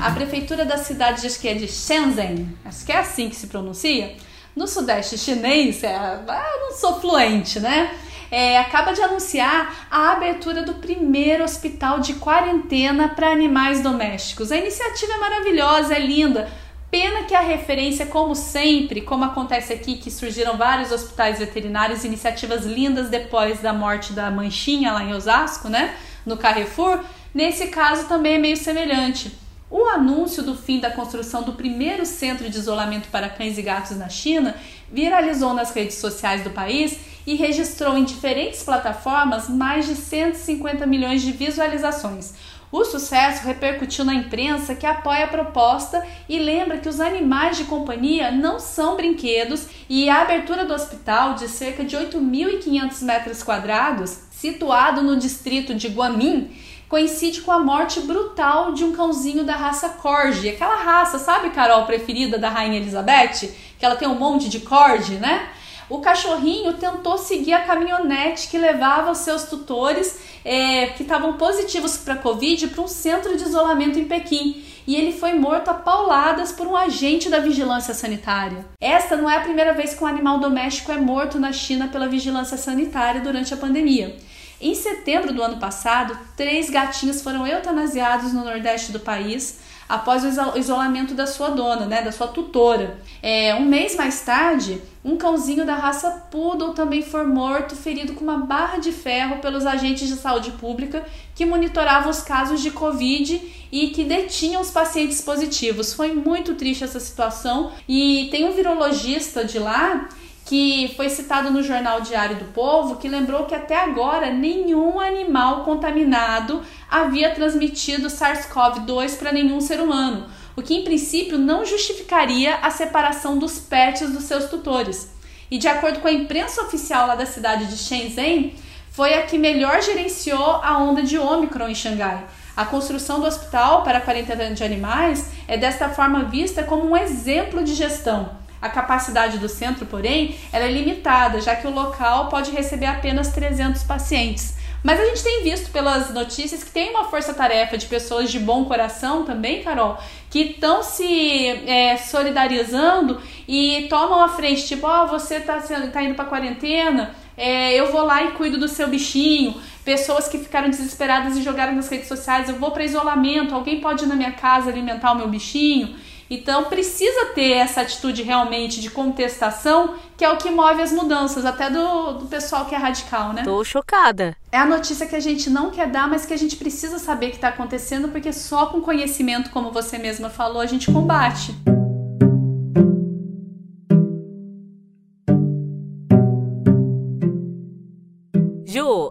A 0.03 0.11
prefeitura 0.11 0.67
da 0.67 0.77
cidade, 0.77 1.27
acho 1.27 1.41
que 1.41 1.49
é 1.49 1.55
de 1.55 1.67
Shenzhen, 1.67 2.55
acho 2.67 2.85
que 2.85 2.93
é 2.93 2.99
assim 2.99 3.31
que 3.31 3.37
se 3.37 3.47
pronuncia, 3.47 4.15
no 4.55 4.69
sudeste 4.69 5.17
chinês, 5.17 5.83
é, 5.83 5.97
eu 5.97 6.61
não 6.61 6.73
sou 6.73 7.01
fluente, 7.01 7.59
né? 7.59 7.99
É, 8.35 8.59
acaba 8.59 8.91
de 8.91 9.01
anunciar 9.01 9.87
a 9.89 10.11
abertura 10.11 10.65
do 10.65 10.75
primeiro 10.75 11.45
hospital 11.45 12.01
de 12.01 12.15
quarentena 12.15 13.11
para 13.11 13.31
animais 13.31 13.81
domésticos. 13.81 14.51
A 14.51 14.57
iniciativa 14.57 15.13
é 15.13 15.19
maravilhosa, 15.19 15.95
é 15.95 16.01
linda. 16.01 16.51
Pena 16.91 17.23
que 17.23 17.35
a 17.35 17.41
referência, 17.41 18.07
como 18.07 18.35
sempre, 18.35 19.03
como 19.03 19.23
acontece 19.23 19.73
aqui, 19.73 19.99
que 19.99 20.11
surgiram 20.11 20.57
vários 20.57 20.91
hospitais 20.91 21.39
veterinários, 21.39 22.03
iniciativas 22.03 22.67
lindas 22.67 23.09
depois 23.09 23.61
da 23.61 23.73
morte 23.73 24.13
da 24.13 24.29
Manchinha 24.33 24.91
lá 24.91 25.05
em 25.05 25.15
Osasco, 25.15 25.69
né? 25.69 25.95
No 26.27 26.37
Carrefour, 26.37 27.05
nesse 27.33 27.69
caso 27.69 28.09
também 28.09 28.35
é 28.35 28.39
meio 28.39 28.57
semelhante. 28.57 29.31
O 29.71 29.87
anúncio 29.87 30.43
do 30.43 30.57
fim 30.57 30.81
da 30.81 30.91
construção 30.91 31.45
do 31.45 31.53
primeiro 31.53 32.05
centro 32.05 32.51
de 32.51 32.59
isolamento 32.59 33.09
para 33.13 33.29
cães 33.29 33.57
e 33.59 33.63
gatos 33.63 33.97
na 33.97 34.09
China 34.09 34.57
viralizou 34.93 35.55
nas 35.55 35.73
redes 35.73 35.99
sociais 35.99 36.43
do 36.43 36.51
país 36.51 37.14
e 37.27 37.35
registrou 37.35 37.97
em 37.97 38.05
diferentes 38.05 38.63
plataformas 38.63 39.49
mais 39.49 39.87
de 39.87 39.95
150 39.95 40.87
milhões 40.87 41.23
de 41.23 41.33
visualizações. 41.33 42.35
O 42.71 42.85
sucesso 42.85 43.47
repercutiu 43.47 44.05
na 44.05 44.15
imprensa 44.15 44.75
que 44.75 44.85
apoia 44.85 45.27
a 45.27 45.29
proposta 45.29 46.05
e 46.29 46.41
lembra 46.41 46.79
que 46.79 46.89
os 46.89 46.99
animais 46.99 47.57
de 47.57 47.65
companhia 47.67 48.33
não 48.33 48.59
são 48.59 48.97
brinquedos 48.97 49.69
e 49.89 50.09
a 50.11 50.23
abertura 50.23 50.65
do 50.65 50.75
hospital 50.75 51.35
de 51.35 51.47
cerca 51.47 51.85
de 51.85 51.97
8.500 51.97 53.03
metros 53.03 53.45
quadrados, 53.45 54.19
situado 54.33 55.03
no 55.03 55.17
distrito 55.17 55.73
de 55.73 55.87
Guamin, 55.87 56.51
coincide 56.89 57.43
com 57.43 57.53
a 57.53 57.61
morte 57.61 58.01
brutal 58.01 58.73
de 58.73 58.83
um 58.83 58.93
cãozinho 58.93 59.45
da 59.45 59.55
raça 59.55 59.91
Corgi, 59.91 60.49
aquela 60.49 60.77
raça, 60.77 61.19
sabe, 61.19 61.51
Carol, 61.51 61.87
preferida 61.87 62.39
da 62.39 62.49
Rainha 62.49 62.79
Elizabeth? 62.79 63.53
Que 63.79 63.87
ela 63.87 63.95
tem 63.95 64.09
um 64.09 64.19
monte 64.19 64.49
de 64.49 64.59
Corgi, 64.59 65.15
né? 65.15 65.49
O 65.89 65.99
cachorrinho 65.99 66.73
tentou 66.75 67.19
seguir 67.19 67.53
a 67.53 67.63
caminhonete 67.63 68.49
que 68.49 68.59
levava 68.59 69.11
os 69.11 69.19
seus 69.19 69.45
tutores 69.45 70.19
é, 70.45 70.89
que 70.89 71.03
estavam 71.03 71.35
positivos 71.35 71.97
para 71.97 72.17
Covid 72.17 72.69
para 72.69 72.83
um 72.83 72.89
centro 72.89 73.37
de 73.37 73.43
isolamento 73.43 73.99
em 73.99 74.05
Pequim. 74.05 74.65
E 74.87 74.97
ele 74.97 75.13
foi 75.13 75.33
morto 75.33 75.69
a 75.69 75.75
pauladas 75.75 76.53
por 76.53 76.67
um 76.67 76.77
agente 76.77 77.31
da 77.31 77.39
vigilância 77.39 77.95
sanitária. 77.95 78.67
Esta 78.79 79.17
não 79.17 79.31
é 79.31 79.39
a 79.39 79.43
primeira 79.43 79.73
vez 79.73 79.95
que 79.95 80.05
um 80.05 80.07
animal 80.07 80.39
doméstico 80.39 80.93
é 80.93 80.99
morto 80.99 81.39
na 81.39 81.53
China 81.53 81.89
pela 81.89 82.07
vigilância 82.07 82.59
sanitária 82.59 83.23
durante 83.23 83.55
a 83.55 83.57
pandemia. 83.57 84.15
Em 84.61 84.75
setembro 84.75 85.33
do 85.33 85.43
ano 85.43 85.59
passado, 85.59 86.19
três 86.37 86.71
gatinhos 86.71 87.23
foram 87.23 87.47
eutanasiados 87.47 88.33
no 88.33 88.45
nordeste 88.45 88.93
do 88.93 89.01
país 89.01 89.59
após 89.89 90.25
o 90.25 90.59
isolamento 90.59 91.15
da 91.15 91.27
sua 91.27 91.51
dona, 91.51 91.87
né, 91.87 92.03
da 92.03 92.13
sua 92.13 92.27
tutora. 92.29 92.99
É, 93.23 93.55
um 93.55 93.65
mês 93.65 93.97
mais 93.97 94.21
tarde, 94.21 94.81
um 95.05 95.17
cãozinho 95.17 95.67
da 95.67 95.75
raça 95.75 96.27
Poodle 96.31 96.73
também 96.73 97.03
foi 97.03 97.25
morto, 97.27 97.77
ferido 97.77 98.15
com 98.15 98.25
uma 98.25 98.39
barra 98.39 98.79
de 98.79 98.93
ferro 98.93 99.39
pelos 99.39 99.67
agentes 99.67 100.09
de 100.09 100.15
saúde 100.15 100.53
pública 100.53 101.05
que 101.35 101.45
monitoravam 101.45 102.11
os 102.11 102.23
casos 102.23 102.61
de 102.61 102.71
Covid 102.71 103.41
e 103.71 103.89
que 103.89 104.05
detinham 104.05 104.63
os 104.63 104.71
pacientes 104.71 105.21
positivos. 105.21 105.93
Foi 105.93 106.13
muito 106.15 106.55
triste 106.55 106.85
essa 106.85 107.01
situação 107.01 107.73
e 107.89 108.29
tem 108.31 108.45
um 108.45 108.53
virologista 108.53 109.45
de 109.45 109.59
lá 109.59 110.09
que 110.45 110.93
foi 110.95 111.09
citado 111.09 111.51
no 111.51 111.63
jornal 111.63 112.03
Diário 112.03 112.37
do 112.37 112.45
Povo, 112.47 112.97
que 112.97 113.09
lembrou 113.09 113.47
que 113.47 113.55
até 113.55 113.77
agora 113.77 114.31
nenhum 114.31 115.01
animal 115.01 115.65
contaminado 115.65 116.63
havia 116.91 117.31
transmitido 117.31 118.09
SARS-CoV-2 118.09 119.17
para 119.17 119.33
nenhum 119.33 119.61
ser 119.61 119.81
humano, 119.81 120.27
o 120.55 120.61
que 120.61 120.75
em 120.75 120.85
princípio 120.85 121.39
não 121.39 121.65
justificaria 121.65 122.57
a 122.57 122.71
separação 122.71 123.39
dos 123.39 123.59
pets 123.59 124.11
dos 124.11 124.25
seus 124.25 124.45
tutores. 124.45 125.15
E 125.51 125.57
de 125.57 125.67
acordo 125.67 126.01
com 126.01 126.09
a 126.09 126.13
imprensa 126.13 126.63
oficial 126.63 127.07
lá 127.07 127.15
da 127.15 127.27
cidade 127.27 127.67
de 127.67 127.79
Shenzhen, 127.79 128.55
foi 128.91 129.15
a 129.15 129.23
que 129.23 129.39
melhor 129.39 129.83
gerenciou 129.83 130.61
a 130.63 130.79
onda 130.79 131.03
de 131.03 131.19
Omicron 131.19 131.69
em 131.69 131.75
Xangai. 131.75 132.25
A 132.57 132.65
construção 132.65 133.19
do 133.19 133.27
hospital 133.27 133.83
para 133.83 134.01
quarentena 134.01 134.55
de 134.55 134.63
animais 134.63 135.33
é 135.49 135.57
desta 135.57 135.89
forma 135.89 136.25
vista 136.25 136.63
como 136.63 136.89
um 136.89 136.97
exemplo 136.97 137.65
de 137.65 137.75
gestão 137.75 138.44
A 138.65 138.71
capacidade 138.71 139.37
do 139.37 139.47
centro, 139.47 139.85
porém, 139.85 140.39
ela 140.51 140.65
é 140.65 140.73
limitada, 140.73 141.39
já 141.39 141.55
que 141.55 141.67
o 141.67 141.71
local 141.71 142.31
pode 142.31 142.51
receber 142.51 142.87
apenas 142.87 143.29
300 143.29 143.83
pacientes. 143.83 144.55
Mas 144.83 144.99
a 144.99 145.05
gente 145.05 145.23
tem 145.23 145.43
visto 145.43 145.71
pelas 145.71 146.15
notícias 146.15 146.65
que 146.65 146.71
tem 146.71 146.89
uma 146.89 147.05
força-tarefa 147.05 147.77
de 147.77 147.85
pessoas 147.85 148.33
de 148.33 148.39
bom 148.39 148.65
coração 148.65 149.23
também, 149.23 149.63
Carol, 149.63 149.99
que 150.31 150.41
estão 150.41 150.83
se 150.83 151.47
é, 151.67 151.99
solidarizando 151.99 153.21
e 153.47 153.87
tomam 153.91 154.25
a 154.25 154.31
frente, 154.31 154.67
tipo, 154.67 154.87
ó, 154.87 155.05
oh, 155.05 155.09
você 155.09 155.41
tá, 155.41 155.61
tá 155.93 156.03
indo 156.03 156.15
pra 156.15 156.25
quarentena, 156.25 157.15
é, 157.37 157.75
eu 157.75 157.93
vou 157.93 158.03
lá 158.03 158.23
e 158.23 158.31
cuido 158.31 158.57
do 158.57 158.67
seu 158.67 158.89
bichinho. 158.89 159.61
Pessoas 159.85 160.27
que 160.27 160.39
ficaram 160.39 160.71
desesperadas 160.71 161.37
e 161.37 161.43
jogaram 161.43 161.75
nas 161.75 161.91
redes 161.91 162.09
sociais, 162.09 162.49
eu 162.49 162.55
vou 162.55 162.71
para 162.71 162.83
isolamento, 162.83 163.55
alguém 163.55 163.79
pode 163.79 164.05
ir 164.05 164.07
na 164.07 164.17
minha 164.17 164.33
casa 164.33 164.71
alimentar 164.71 165.13
o 165.13 165.17
meu 165.17 165.29
bichinho. 165.29 165.95
Então 166.35 166.65
precisa 166.65 167.27
ter 167.27 167.53
essa 167.53 167.83
atitude 167.83 168.23
realmente 168.23 168.81
de 168.81 168.91
contestação, 168.91 169.95
que 170.17 170.25
é 170.25 170.31
o 170.31 170.37
que 170.37 170.51
move 170.51 170.83
as 170.83 170.93
mudanças, 170.93 171.45
até 171.45 171.71
do, 171.71 172.15
do 172.15 172.27
pessoal 172.27 172.65
que 172.67 172.75
é 172.75 172.79
radical, 172.79 173.33
né? 173.33 173.43
Tô 173.45 173.63
chocada. 173.63 174.37
É 174.51 174.59
a 174.59 174.67
notícia 174.67 175.07
que 175.07 175.15
a 175.15 175.21
gente 175.21 175.49
não 175.49 175.71
quer 175.71 175.89
dar, 175.89 176.09
mas 176.09 176.27
que 176.27 176.35
a 176.35 176.39
gente 176.39 176.57
precisa 176.57 176.99
saber 176.99 177.31
que 177.31 177.37
está 177.37 177.49
acontecendo, 177.49 178.09
porque 178.09 178.33
só 178.33 178.67
com 178.67 178.81
conhecimento, 178.81 179.51
como 179.51 179.71
você 179.71 179.97
mesma 179.97 180.29
falou, 180.29 180.61
a 180.61 180.67
gente 180.67 180.91
combate. 180.91 181.55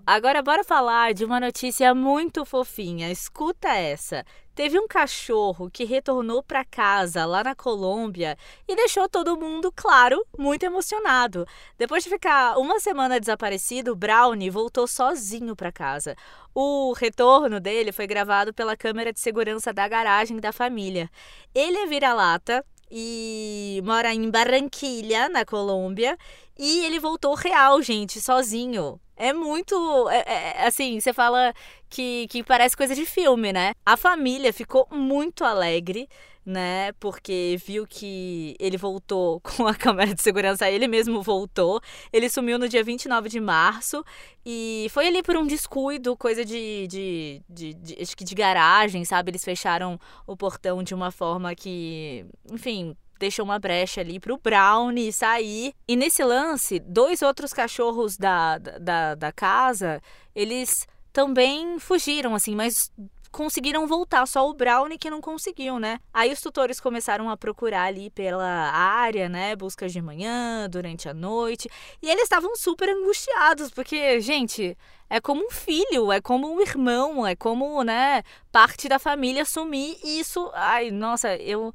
Agora 0.05 0.41
bora 0.41 0.63
falar 0.63 1.13
de 1.13 1.23
uma 1.23 1.39
notícia 1.39 1.93
muito 1.93 2.45
fofinha. 2.45 3.11
Escuta 3.11 3.69
essa. 3.69 4.25
Teve 4.55 4.77
um 4.77 4.87
cachorro 4.87 5.69
que 5.71 5.83
retornou 5.83 6.43
para 6.43 6.63
casa 6.63 7.25
lá 7.25 7.43
na 7.43 7.55
Colômbia 7.55 8.37
e 8.67 8.75
deixou 8.75 9.09
todo 9.09 9.37
mundo, 9.37 9.71
claro, 9.75 10.23
muito 10.37 10.63
emocionado. 10.63 11.45
Depois 11.75 12.03
de 12.03 12.09
ficar 12.09 12.59
uma 12.59 12.79
semana 12.79 13.19
desaparecido, 13.19 13.95
Brownie 13.95 14.51
voltou 14.51 14.85
sozinho 14.85 15.55
para 15.55 15.71
casa. 15.71 16.15
O 16.53 16.93
retorno 16.93 17.59
dele 17.59 17.91
foi 17.91 18.05
gravado 18.05 18.53
pela 18.53 18.77
câmera 18.77 19.11
de 19.11 19.19
segurança 19.19 19.73
da 19.73 19.87
garagem 19.87 20.37
da 20.37 20.51
família. 20.51 21.09
Ele 21.55 21.77
é 21.77 21.87
vira-lata 21.87 22.63
e 22.95 23.82
mora 23.84 24.13
em 24.13 24.29
Barranquilha, 24.29 25.27
na 25.27 25.43
Colômbia, 25.43 26.15
e 26.56 26.86
ele 26.86 26.99
voltou 26.99 27.34
real, 27.34 27.82
gente, 27.82 28.21
sozinho. 28.21 28.99
É 29.17 29.34
muito. 29.34 30.08
É, 30.10 30.23
é, 30.27 30.67
assim, 30.67 30.99
você 30.99 31.12
fala 31.12 31.56
que, 31.89 32.27
que 32.27 32.43
parece 32.43 32.77
coisa 32.77 32.93
de 32.93 33.03
filme, 33.03 33.51
né? 33.51 33.73
A 33.84 33.97
família 33.97 34.53
ficou 34.53 34.88
muito 34.91 35.43
alegre, 35.43 36.08
né? 36.45 36.91
Porque 36.93 37.58
viu 37.65 37.86
que 37.88 38.56
ele 38.60 38.77
voltou 38.77 39.39
com 39.41 39.67
a 39.67 39.73
câmera 39.73 40.13
de 40.13 40.21
segurança, 40.21 40.69
ele 40.69 40.88
mesmo 40.88 41.21
voltou. 41.21 41.82
Ele 42.12 42.29
sumiu 42.29 42.60
no 42.60 42.67
dia 42.67 42.84
29 42.84 43.29
de 43.29 43.39
março 43.39 44.03
e 44.45 44.88
foi 44.91 45.08
ali 45.08 45.23
por 45.23 45.38
um 45.38 45.47
descuido, 45.47 46.17
coisa 46.17 46.43
de, 46.43 46.88
de, 46.88 47.41
de, 47.49 47.73
de 47.73 48.01
acho 48.01 48.15
que 48.15 48.23
de 48.23 48.36
garagem, 48.36 49.06
sabe? 49.06 49.32
Eles 49.32 49.43
fecharam 49.43 49.99
o 50.27 50.36
portão 50.36 50.84
de 50.84 50.93
uma 50.93 51.12
forma 51.12 51.56
que, 51.56 52.25
enfim, 52.51 52.95
deixou 53.19 53.45
uma 53.45 53.60
brecha 53.60 54.01
ali 54.01 54.19
pro 54.19 54.38
Brownie 54.38 55.13
sair. 55.13 55.73
E 55.88 55.95
nesse 55.95 56.23
lance, 56.23 56.79
dois 56.79 57.21
outros 57.21 57.53
cachorros 57.53 58.17
da, 58.17 58.58
da, 58.58 59.15
da 59.15 59.32
casa, 59.32 60.01
eles 60.36 60.88
também 61.13 61.79
fugiram, 61.79 62.36
assim, 62.36 62.56
mas 62.56 62.91
conseguiram 63.34 63.88
voltar, 63.88 64.26
só 64.28 64.48
o 64.48 64.54
Brownie 64.54 64.98
que 64.98 65.10
não 65.10 65.19
conseguiu, 65.19 65.80
né? 65.80 66.00
Aí 66.13 66.32
os 66.32 66.39
tutores 66.39 66.80
começaram 66.80 67.30
a 67.30 67.36
procurar 67.36 67.86
ali 67.86 68.12
pela 68.12 68.46
área, 68.46 69.28
né? 69.28 69.56
Buscas 69.56 69.91
de 69.91 70.02
manhã, 70.02 70.69
durante 70.69 71.10
a 71.10 71.13
noite. 71.13 71.67
E 72.02 72.10
eles 72.10 72.24
estavam 72.24 72.56
super 72.56 72.88
angustiados, 72.88 73.72
porque, 73.72 74.22
gente, 74.22 74.78
é 75.10 75.19
como 75.19 75.46
um 75.46 75.50
filho, 75.50 76.12
é 76.12 76.22
como 76.22 76.54
um 76.54 76.62
irmão, 76.62 77.26
é 77.26 77.36
como, 77.36 77.84
né, 77.84 78.22
parte 78.52 78.88
da 78.88 79.00
família 79.00 79.43
sumir. 79.46 79.98
E 80.04 80.19
isso, 80.19 80.52
ai, 80.54 80.91
nossa, 80.91 81.36
eu 81.36 81.74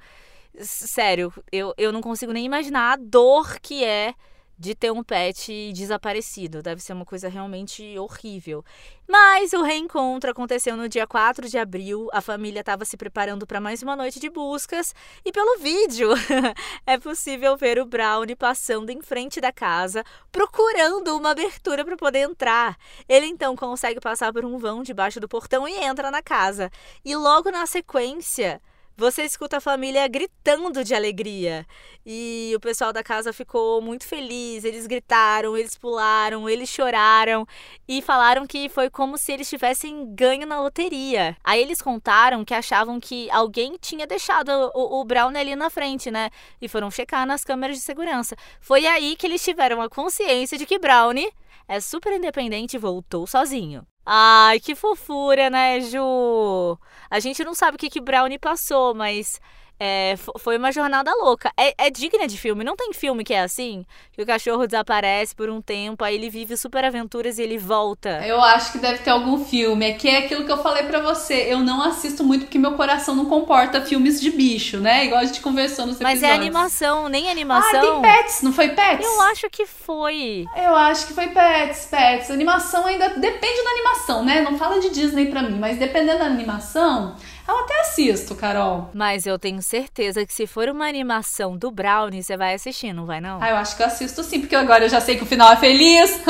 sério, 0.61 1.33
eu, 1.53 1.75
eu 1.77 1.93
não 1.93 2.01
consigo 2.01 2.33
nem 2.33 2.45
imaginar 2.45 2.93
a 2.93 2.97
dor 2.97 3.61
que 3.61 3.85
é 3.85 4.15
de 4.59 4.75
ter 4.75 4.91
um 4.91 5.05
pet 5.05 5.73
desaparecido. 5.73 6.63
Deve 6.63 6.83
ser 6.83 6.93
uma 6.93 7.05
coisa 7.05 7.29
realmente 7.29 7.97
horrível. 7.99 8.65
Mas 9.07 9.53
o 9.53 9.63
reencontro 9.63 10.31
aconteceu 10.31 10.77
no 10.77 10.89
dia 10.89 11.07
4 11.07 11.49
de 11.49 11.57
abril. 11.57 12.09
A 12.13 12.21
família 12.21 12.61
estava 12.61 12.85
se 12.85 12.97
preparando 12.97 13.47
para 13.47 13.61
mais 13.61 13.83
uma 13.83 13.95
noite 13.95 14.19
de 14.19 14.29
buscas 14.29 14.95
e 15.25 15.31
pelo 15.31 15.59
vídeo 15.59 16.11
é 16.85 16.99
possível 16.99 17.57
ver 17.57 17.79
o 17.79 17.87
Brownie 17.87 18.35
passando 18.35 18.91
em 18.91 19.01
frente 19.01 19.41
da 19.41 19.53
casa, 19.53 20.05
procurando 20.33 21.17
uma 21.17 21.31
abertura 21.31 21.85
para 21.85 21.97
poder 21.97 22.21
entrar. 22.21 22.77
Ele 23.09 23.27
então 23.27 23.55
consegue 23.55 24.01
passar 24.01 24.33
por 24.33 24.45
um 24.45 24.59
vão 24.59 24.83
debaixo 24.83 25.21
do 25.21 25.29
portão 25.29 25.69
e 25.69 25.75
entra 25.85 26.11
na 26.11 26.23
casa. 26.23 26.71
E 27.05 27.15
logo 27.15 27.51
na 27.51 27.65
sequência, 27.65 28.61
você 28.99 29.23
escuta 29.23 29.59
a 29.59 29.61
família 29.61 30.09
gritando 30.09 30.83
de 30.83 30.93
alegria. 30.93 31.65
E 32.05 32.53
o 32.57 32.59
pessoal 32.59 32.93
da 32.93 33.01
casa 33.01 33.33
ficou 33.33 33.81
muito 33.81 34.05
feliz. 34.05 34.65
Eles 34.65 34.89
gritaram, 34.89 35.57
eles 35.57 35.79
pularam, 35.79 36.51
eles 36.51 36.69
choraram 36.69 37.47
e 37.87 38.03
falaram 38.03 38.45
que 38.45 38.69
foi 38.69 38.91
como 38.91 39.17
se 39.17 39.31
eles 39.31 39.49
tivessem 39.49 40.13
ganho 40.17 40.45
na 40.49 40.61
loteria. 40.61 41.37
Aí 41.45 41.63
eles 41.63 41.81
contaram 41.81 42.45
que 42.45 42.53
achavam 42.53 42.99
que 42.99 43.31
alguém 43.31 43.77
tinha 43.81 44.05
deixado 44.05 44.51
o, 44.75 45.01
o 45.01 45.05
Brown 45.05 45.29
ali 45.29 45.55
na 45.55 45.71
frente, 45.71 46.11
né? 46.11 46.29
E 46.61 46.67
foram 46.67 46.91
checar 46.91 47.25
nas 47.25 47.45
câmeras 47.45 47.77
de 47.77 47.83
segurança. 47.85 48.35
Foi 48.61 48.85
aí 48.85 49.15
que 49.15 49.29
eles 49.29 49.45
tiveram 49.45 49.81
a 49.81 49.89
consciência 49.89 50.59
de 50.59 50.67
que 50.67 50.77
Brownie 50.77 51.33
é 51.69 51.79
super 51.81 52.13
independente 52.15 52.75
e 52.75 52.81
voltou 52.81 53.29
sozinho. 53.29 53.87
Ai, 54.05 54.59
que 54.59 54.75
fofura, 54.75 55.51
né, 55.51 55.81
Ju? 55.83 56.79
A 57.11 57.21
gente 57.21 57.43
não 57.45 57.55
sabe 57.55 57.77
o 57.77 57.79
que 57.79 57.91
que 57.91 58.01
Brownie 58.01 58.39
passou, 58.39 58.95
mas 58.95 59.41
é, 59.81 60.17
foi 60.39 60.57
uma 60.57 60.73
jornada 60.73 61.13
louca. 61.15 61.53
É, 61.57 61.87
é, 61.87 61.91
digna 61.91 62.27
de 62.27 62.37
filme. 62.37 62.65
Não 62.65 62.75
tem 62.75 62.93
filme 62.93 63.23
que 63.23 63.33
é 63.33 63.43
assim? 63.43 63.87
Que 64.13 64.23
o 64.23 64.27
cachorro 64.27 64.67
desaparece 64.67 65.35
por 65.35 65.49
um 65.49 65.61
tempo, 65.61 66.05
aí 66.05 66.17
ele 66.17 66.29
vive 66.29 66.57
super 66.57 66.85
aventuras 66.85 67.39
e 67.39 67.43
ele 67.43 67.59
volta. 67.59 68.27
Eu 68.27 68.41
acho 68.43 68.73
que 68.73 68.79
deve 68.79 68.99
ter 68.99 69.11
algum 69.11 69.45
filme. 69.45 69.87
É 69.87 69.93
que 69.93 70.09
é 70.09 70.19
aquilo 70.19 70.45
que 70.45 70.51
eu 70.51 70.63
falei 70.63 70.85
para 70.85 71.01
você. 71.01 71.47
Eu 71.49 71.61
não 71.61 71.83
assisto 71.83 72.25
muito 72.25 72.47
porque 72.47 72.59
meu 72.59 72.73
coração 72.73 73.15
não 73.15 73.27
comporta 73.27 73.81
filmes 73.81 74.21
de 74.21 74.31
bicho, 74.31 74.79
né? 74.79 75.07
Igual 75.07 75.21
a 75.21 75.25
gente 75.25 75.41
conversou 75.41 75.87
nos 75.87 76.01
Mas 76.01 76.23
é 76.23 76.33
animação, 76.33 77.09
nem 77.09 77.31
animação. 77.31 77.79
Ah, 77.79 77.81
tem 77.81 78.03
Pets, 78.03 78.43
não 78.43 78.53
foi 78.53 78.71
Pets? 78.71 79.07
Eu 79.07 79.21
acho 79.23 79.49
que 79.51 79.67
foi. 79.67 80.45
Eu 80.57 80.75
acho 80.75 81.07
que 81.07 81.15
foi 81.15 81.29
Pets, 81.29 81.87
Pets. 81.87 82.31
Animação 82.31 82.87
ainda 82.87 83.11
depende 83.11 83.63
da 83.63 83.71
animação, 83.71 84.25
né? 84.25 84.41
Não 84.41 84.59
fala 84.59 84.81
de 84.81 84.91
Disney 84.91 85.27
pra 85.27 85.43
mim, 85.43 85.59
mas 85.59 85.79
dependendo 85.79 86.19
da 86.19 86.27
animação 86.27 87.15
eu 87.49 87.59
até 87.61 87.81
assisto, 87.81 88.35
Carol. 88.35 88.91
Mas 88.95 89.27
eu 89.27 89.39
tenho 89.39 89.63
certeza 89.63 90.25
que 90.27 90.33
se 90.33 90.47
for 90.47 90.69
uma 90.69 90.87
animação 90.87 91.57
do 91.57 91.71
Brownie, 91.71 92.23
você 92.23 92.37
vai 92.37 92.55
assistir, 92.55 92.93
não 92.93 93.07
vai 93.07 93.21
não? 93.21 93.43
Ah, 93.43 93.51
eu 93.51 93.57
acho 93.57 93.77
que 93.77 93.83
eu 93.83 93.87
assisto 93.87 94.23
sim, 94.23 94.41
porque 94.41 94.55
agora 94.55 94.85
eu 94.85 94.89
já 94.89 95.01
sei 95.01 95.17
que 95.17 95.23
o 95.23 95.27
final 95.27 95.51
é 95.53 95.57
feliz. 95.57 96.21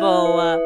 Boa. 0.00 0.58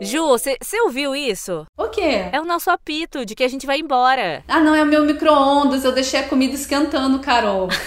Ju, 0.00 0.26
você 0.28 0.58
ouviu 0.84 1.16
isso? 1.16 1.66
O 1.76 1.88
quê? 1.88 2.28
É 2.30 2.38
o 2.38 2.44
nosso 2.44 2.70
apito 2.70 3.24
de 3.24 3.34
que 3.34 3.42
a 3.42 3.48
gente 3.48 3.66
vai 3.66 3.78
embora. 3.78 4.44
Ah, 4.46 4.60
não, 4.60 4.74
é 4.74 4.82
o 4.82 4.86
meu 4.86 5.02
micro-ondas. 5.04 5.84
Eu 5.84 5.92
deixei 5.92 6.20
a 6.20 6.28
comida 6.28 6.54
esquentando, 6.54 7.18
Carol. 7.20 7.68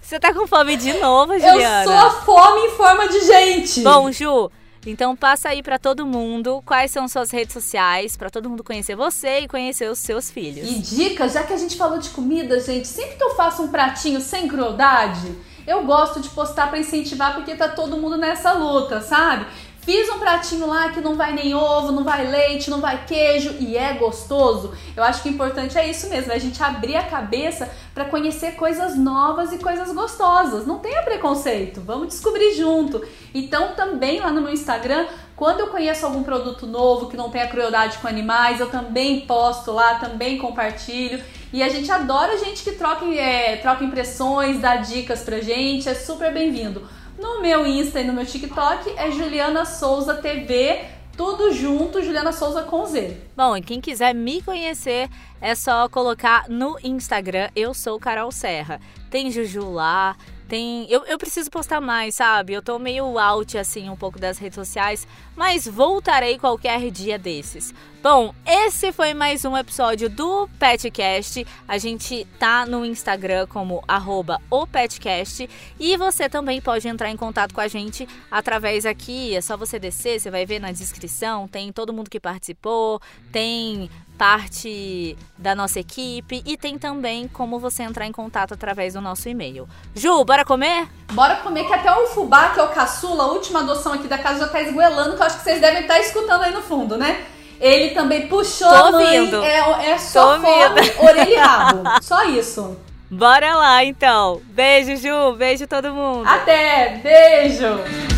Você 0.00 0.18
tá 0.18 0.34
com 0.34 0.46
fome 0.46 0.76
de 0.76 0.92
novo, 0.94 1.32
Juliana? 1.38 1.84
Eu 1.84 1.88
sou 1.88 1.98
a 1.98 2.10
fome 2.10 2.66
em 2.66 2.70
forma 2.70 3.08
de 3.08 3.20
gente. 3.20 3.80
Bom, 3.82 4.10
Ju, 4.10 4.50
então 4.86 5.16
passa 5.16 5.48
aí 5.48 5.62
para 5.62 5.78
todo 5.78 6.06
mundo 6.06 6.62
quais 6.64 6.90
são 6.90 7.08
suas 7.08 7.30
redes 7.30 7.52
sociais, 7.52 8.16
para 8.16 8.30
todo 8.30 8.48
mundo 8.48 8.62
conhecer 8.64 8.94
você 8.94 9.40
e 9.40 9.48
conhecer 9.48 9.90
os 9.90 9.98
seus 9.98 10.30
filhos. 10.30 10.68
E 10.68 10.78
dicas, 10.78 11.32
já 11.32 11.42
que 11.42 11.52
a 11.52 11.56
gente 11.56 11.76
falou 11.76 11.98
de 11.98 12.10
comida, 12.10 12.60
gente, 12.60 12.86
sempre 12.86 13.16
que 13.16 13.22
eu 13.22 13.34
faço 13.34 13.62
um 13.62 13.68
pratinho 13.68 14.20
sem 14.20 14.46
crueldade, 14.46 15.34
eu 15.66 15.84
gosto 15.84 16.20
de 16.20 16.28
postar 16.28 16.68
para 16.68 16.78
incentivar 16.78 17.34
porque 17.34 17.54
tá 17.56 17.68
todo 17.68 17.96
mundo 17.96 18.16
nessa 18.16 18.52
luta, 18.52 19.00
sabe? 19.00 19.46
Fiz 19.86 20.08
um 20.08 20.18
pratinho 20.18 20.66
lá 20.66 20.88
que 20.88 21.00
não 21.00 21.14
vai 21.14 21.32
nem 21.32 21.54
ovo, 21.54 21.92
não 21.92 22.02
vai 22.02 22.26
leite, 22.26 22.68
não 22.68 22.80
vai 22.80 23.04
queijo 23.06 23.54
e 23.60 23.76
é 23.76 23.92
gostoso. 23.92 24.74
Eu 24.96 25.04
acho 25.04 25.22
que 25.22 25.28
o 25.28 25.32
importante 25.32 25.78
é 25.78 25.88
isso 25.88 26.08
mesmo, 26.08 26.32
é 26.32 26.34
a 26.34 26.40
gente 26.40 26.60
abrir 26.60 26.96
a 26.96 27.04
cabeça 27.04 27.70
para 27.94 28.06
conhecer 28.06 28.56
coisas 28.56 28.98
novas 28.98 29.52
e 29.52 29.58
coisas 29.58 29.92
gostosas. 29.92 30.66
Não 30.66 30.80
tenha 30.80 31.02
preconceito, 31.02 31.80
vamos 31.80 32.08
descobrir 32.08 32.56
junto. 32.56 33.00
Então 33.32 33.76
também 33.76 34.18
lá 34.18 34.32
no 34.32 34.40
meu 34.40 34.52
Instagram, 34.52 35.06
quando 35.36 35.60
eu 35.60 35.68
conheço 35.68 36.04
algum 36.04 36.24
produto 36.24 36.66
novo 36.66 37.08
que 37.08 37.16
não 37.16 37.30
tenha 37.30 37.46
crueldade 37.46 37.98
com 37.98 38.08
animais, 38.08 38.58
eu 38.58 38.68
também 38.68 39.20
posto 39.20 39.70
lá, 39.70 40.00
também 40.00 40.36
compartilho. 40.36 41.22
E 41.52 41.62
a 41.62 41.68
gente 41.68 41.92
adora 41.92 42.36
gente 42.38 42.64
que 42.64 42.72
troca, 42.72 43.06
é, 43.14 43.54
troca 43.58 43.84
impressões, 43.84 44.58
dá 44.58 44.74
dicas 44.74 45.22
pra 45.22 45.38
gente, 45.38 45.88
é 45.88 45.94
super 45.94 46.34
bem-vindo. 46.34 46.82
No 47.18 47.40
meu 47.40 47.66
Insta 47.66 48.00
e 48.00 48.04
no 48.04 48.12
meu 48.12 48.26
TikTok 48.26 48.90
é 48.96 49.10
Juliana 49.10 49.64
Souza 49.64 50.14
TV. 50.14 50.84
Tudo 51.16 51.50
junto, 51.50 52.02
Juliana 52.02 52.30
Souza 52.30 52.62
com 52.62 52.84
Z. 52.84 53.16
Bom, 53.34 53.56
e 53.56 53.62
quem 53.62 53.80
quiser 53.80 54.14
me 54.14 54.42
conhecer 54.42 55.08
é 55.40 55.54
só 55.54 55.88
colocar 55.88 56.46
no 56.46 56.76
Instagram, 56.84 57.48
eu 57.56 57.72
sou 57.72 57.98
Carol 57.98 58.30
Serra. 58.30 58.78
Tem 59.10 59.30
Juju 59.30 59.70
lá, 59.70 60.14
tem. 60.48 60.86
Eu, 60.90 61.04
eu 61.04 61.18
preciso 61.18 61.50
postar 61.50 61.80
mais, 61.80 62.14
sabe? 62.14 62.52
Eu 62.52 62.62
tô 62.62 62.78
meio 62.78 63.18
out, 63.18 63.56
assim, 63.58 63.88
um 63.88 63.96
pouco 63.96 64.18
das 64.18 64.38
redes 64.38 64.54
sociais, 64.54 65.06
mas 65.34 65.66
voltarei 65.66 66.38
qualquer 66.38 66.90
dia 66.90 67.18
desses. 67.18 67.74
Bom, 68.02 68.32
esse 68.46 68.92
foi 68.92 69.12
mais 69.14 69.44
um 69.44 69.56
episódio 69.56 70.08
do 70.08 70.48
Petcast. 70.60 71.44
A 71.66 71.76
gente 71.76 72.24
tá 72.38 72.64
no 72.64 72.84
Instagram 72.84 73.48
como 73.48 73.82
arroba 73.88 74.40
o 74.48 74.64
Petcast 74.64 75.50
e 75.80 75.96
você 75.96 76.28
também 76.28 76.60
pode 76.60 76.86
entrar 76.86 77.10
em 77.10 77.16
contato 77.16 77.52
com 77.52 77.60
a 77.60 77.66
gente 77.66 78.08
através 78.30 78.86
aqui. 78.86 79.34
É 79.34 79.40
só 79.40 79.56
você 79.56 79.78
descer, 79.78 80.20
você 80.20 80.30
vai 80.30 80.46
ver 80.46 80.60
na 80.60 80.70
descrição, 80.70 81.48
tem 81.48 81.72
todo 81.72 81.92
mundo 81.92 82.08
que 82.08 82.20
participou, 82.20 83.00
tem 83.32 83.90
parte 84.16 85.16
da 85.36 85.54
nossa 85.54 85.78
equipe 85.80 86.42
e 86.44 86.56
tem 86.56 86.78
também 86.78 87.28
como 87.28 87.58
você 87.58 87.82
entrar 87.82 88.06
em 88.06 88.12
contato 88.12 88.54
através 88.54 88.94
do 88.94 89.00
nosso 89.00 89.28
e-mail. 89.28 89.68
Ju, 89.94 90.24
bora 90.24 90.44
comer? 90.44 90.88
Bora 91.12 91.36
comer 91.36 91.64
que 91.66 91.72
até 91.74 91.92
o 91.92 92.06
fubá, 92.08 92.50
que 92.50 92.60
é 92.60 92.62
o 92.62 92.68
caçula, 92.68 93.24
a 93.24 93.26
última 93.28 93.60
adoção 93.60 93.92
aqui 93.92 94.08
da 94.08 94.18
casa, 94.18 94.40
já 94.40 94.48
tá 94.48 94.60
esgoelando, 94.60 95.16
que 95.16 95.22
eu 95.22 95.26
acho 95.26 95.38
que 95.38 95.44
vocês 95.44 95.60
devem 95.60 95.82
estar 95.82 95.98
escutando 96.00 96.42
aí 96.42 96.52
no 96.52 96.62
fundo, 96.62 96.96
né? 96.96 97.24
Ele 97.60 97.94
também 97.94 98.26
puxou 98.28 98.68
Tô 98.68 98.74
a 98.74 98.92
mãe, 98.92 99.18
ouvindo. 99.20 99.42
é, 99.42 99.90
é 99.90 99.98
só 99.98 100.34
Tô 100.36 100.42
fome, 100.42 100.64
ouvindo. 100.64 101.00
orelha 101.04 101.30
e 101.30 101.36
rabo. 101.36 101.82
Só 102.02 102.24
isso. 102.24 102.76
Bora 103.10 103.54
lá 103.54 103.84
então. 103.84 104.42
Beijo, 104.46 104.96
Ju. 104.96 105.36
Beijo 105.36 105.66
todo 105.66 105.92
mundo. 105.92 106.26
Até, 106.28 107.00
beijo! 107.02 108.15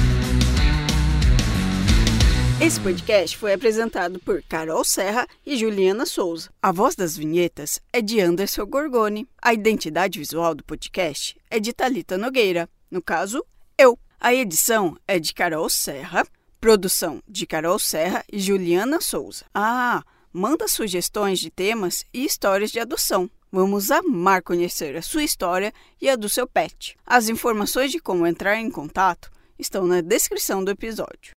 Esse 2.61 2.81
podcast 2.81 3.39
foi 3.39 3.53
apresentado 3.53 4.19
por 4.19 4.43
Carol 4.43 4.83
Serra 4.83 5.29
e 5.47 5.57
Juliana 5.57 6.05
Souza. 6.05 6.51
A 6.61 6.73
voz 6.73 6.97
das 6.97 7.17
vinhetas 7.17 7.81
é 7.93 8.03
de 8.03 8.21
Anderson 8.21 8.67
Gorgoni. 8.67 9.29
A 9.41 9.55
identidade 9.55 10.19
visual 10.19 10.57
do 10.57 10.65
podcast 10.65 11.37
é 11.49 11.61
de 11.61 11.73
Talita 11.73 12.19
Nogueira, 12.19 12.69
no 12.91 13.01
caso, 13.01 13.45
eu. 13.79 13.97
A 14.19 14.35
edição 14.35 14.97
é 15.07 15.21
de 15.21 15.33
Carol 15.33 15.71
Serra, 15.71 16.27
produção 16.61 17.23
de 17.29 17.47
Carol 17.47 17.79
Serra 17.79 18.25
e 18.31 18.41
Juliana 18.41 19.01
Souza. 19.01 19.45
Ah, 19.55 20.03
manda 20.33 20.67
sugestões 20.67 21.39
de 21.39 21.51
temas 21.51 22.05
e 22.13 22.25
histórias 22.25 22.73
de 22.73 22.81
adoção. 22.81 23.31
Vamos 23.53 23.93
amar 23.93 24.43
conhecer 24.43 24.97
a 24.97 25.03
sua 25.03 25.23
história 25.23 25.73
e 26.03 26.09
a 26.09 26.17
do 26.17 26.29
seu 26.29 26.47
pet. 26.47 26.97
As 27.07 27.29
informações 27.29 27.93
de 27.93 28.01
como 28.01 28.27
entrar 28.27 28.57
em 28.57 28.69
contato 28.69 29.31
estão 29.57 29.87
na 29.87 30.01
descrição 30.01 30.65
do 30.65 30.73
episódio. 30.73 31.37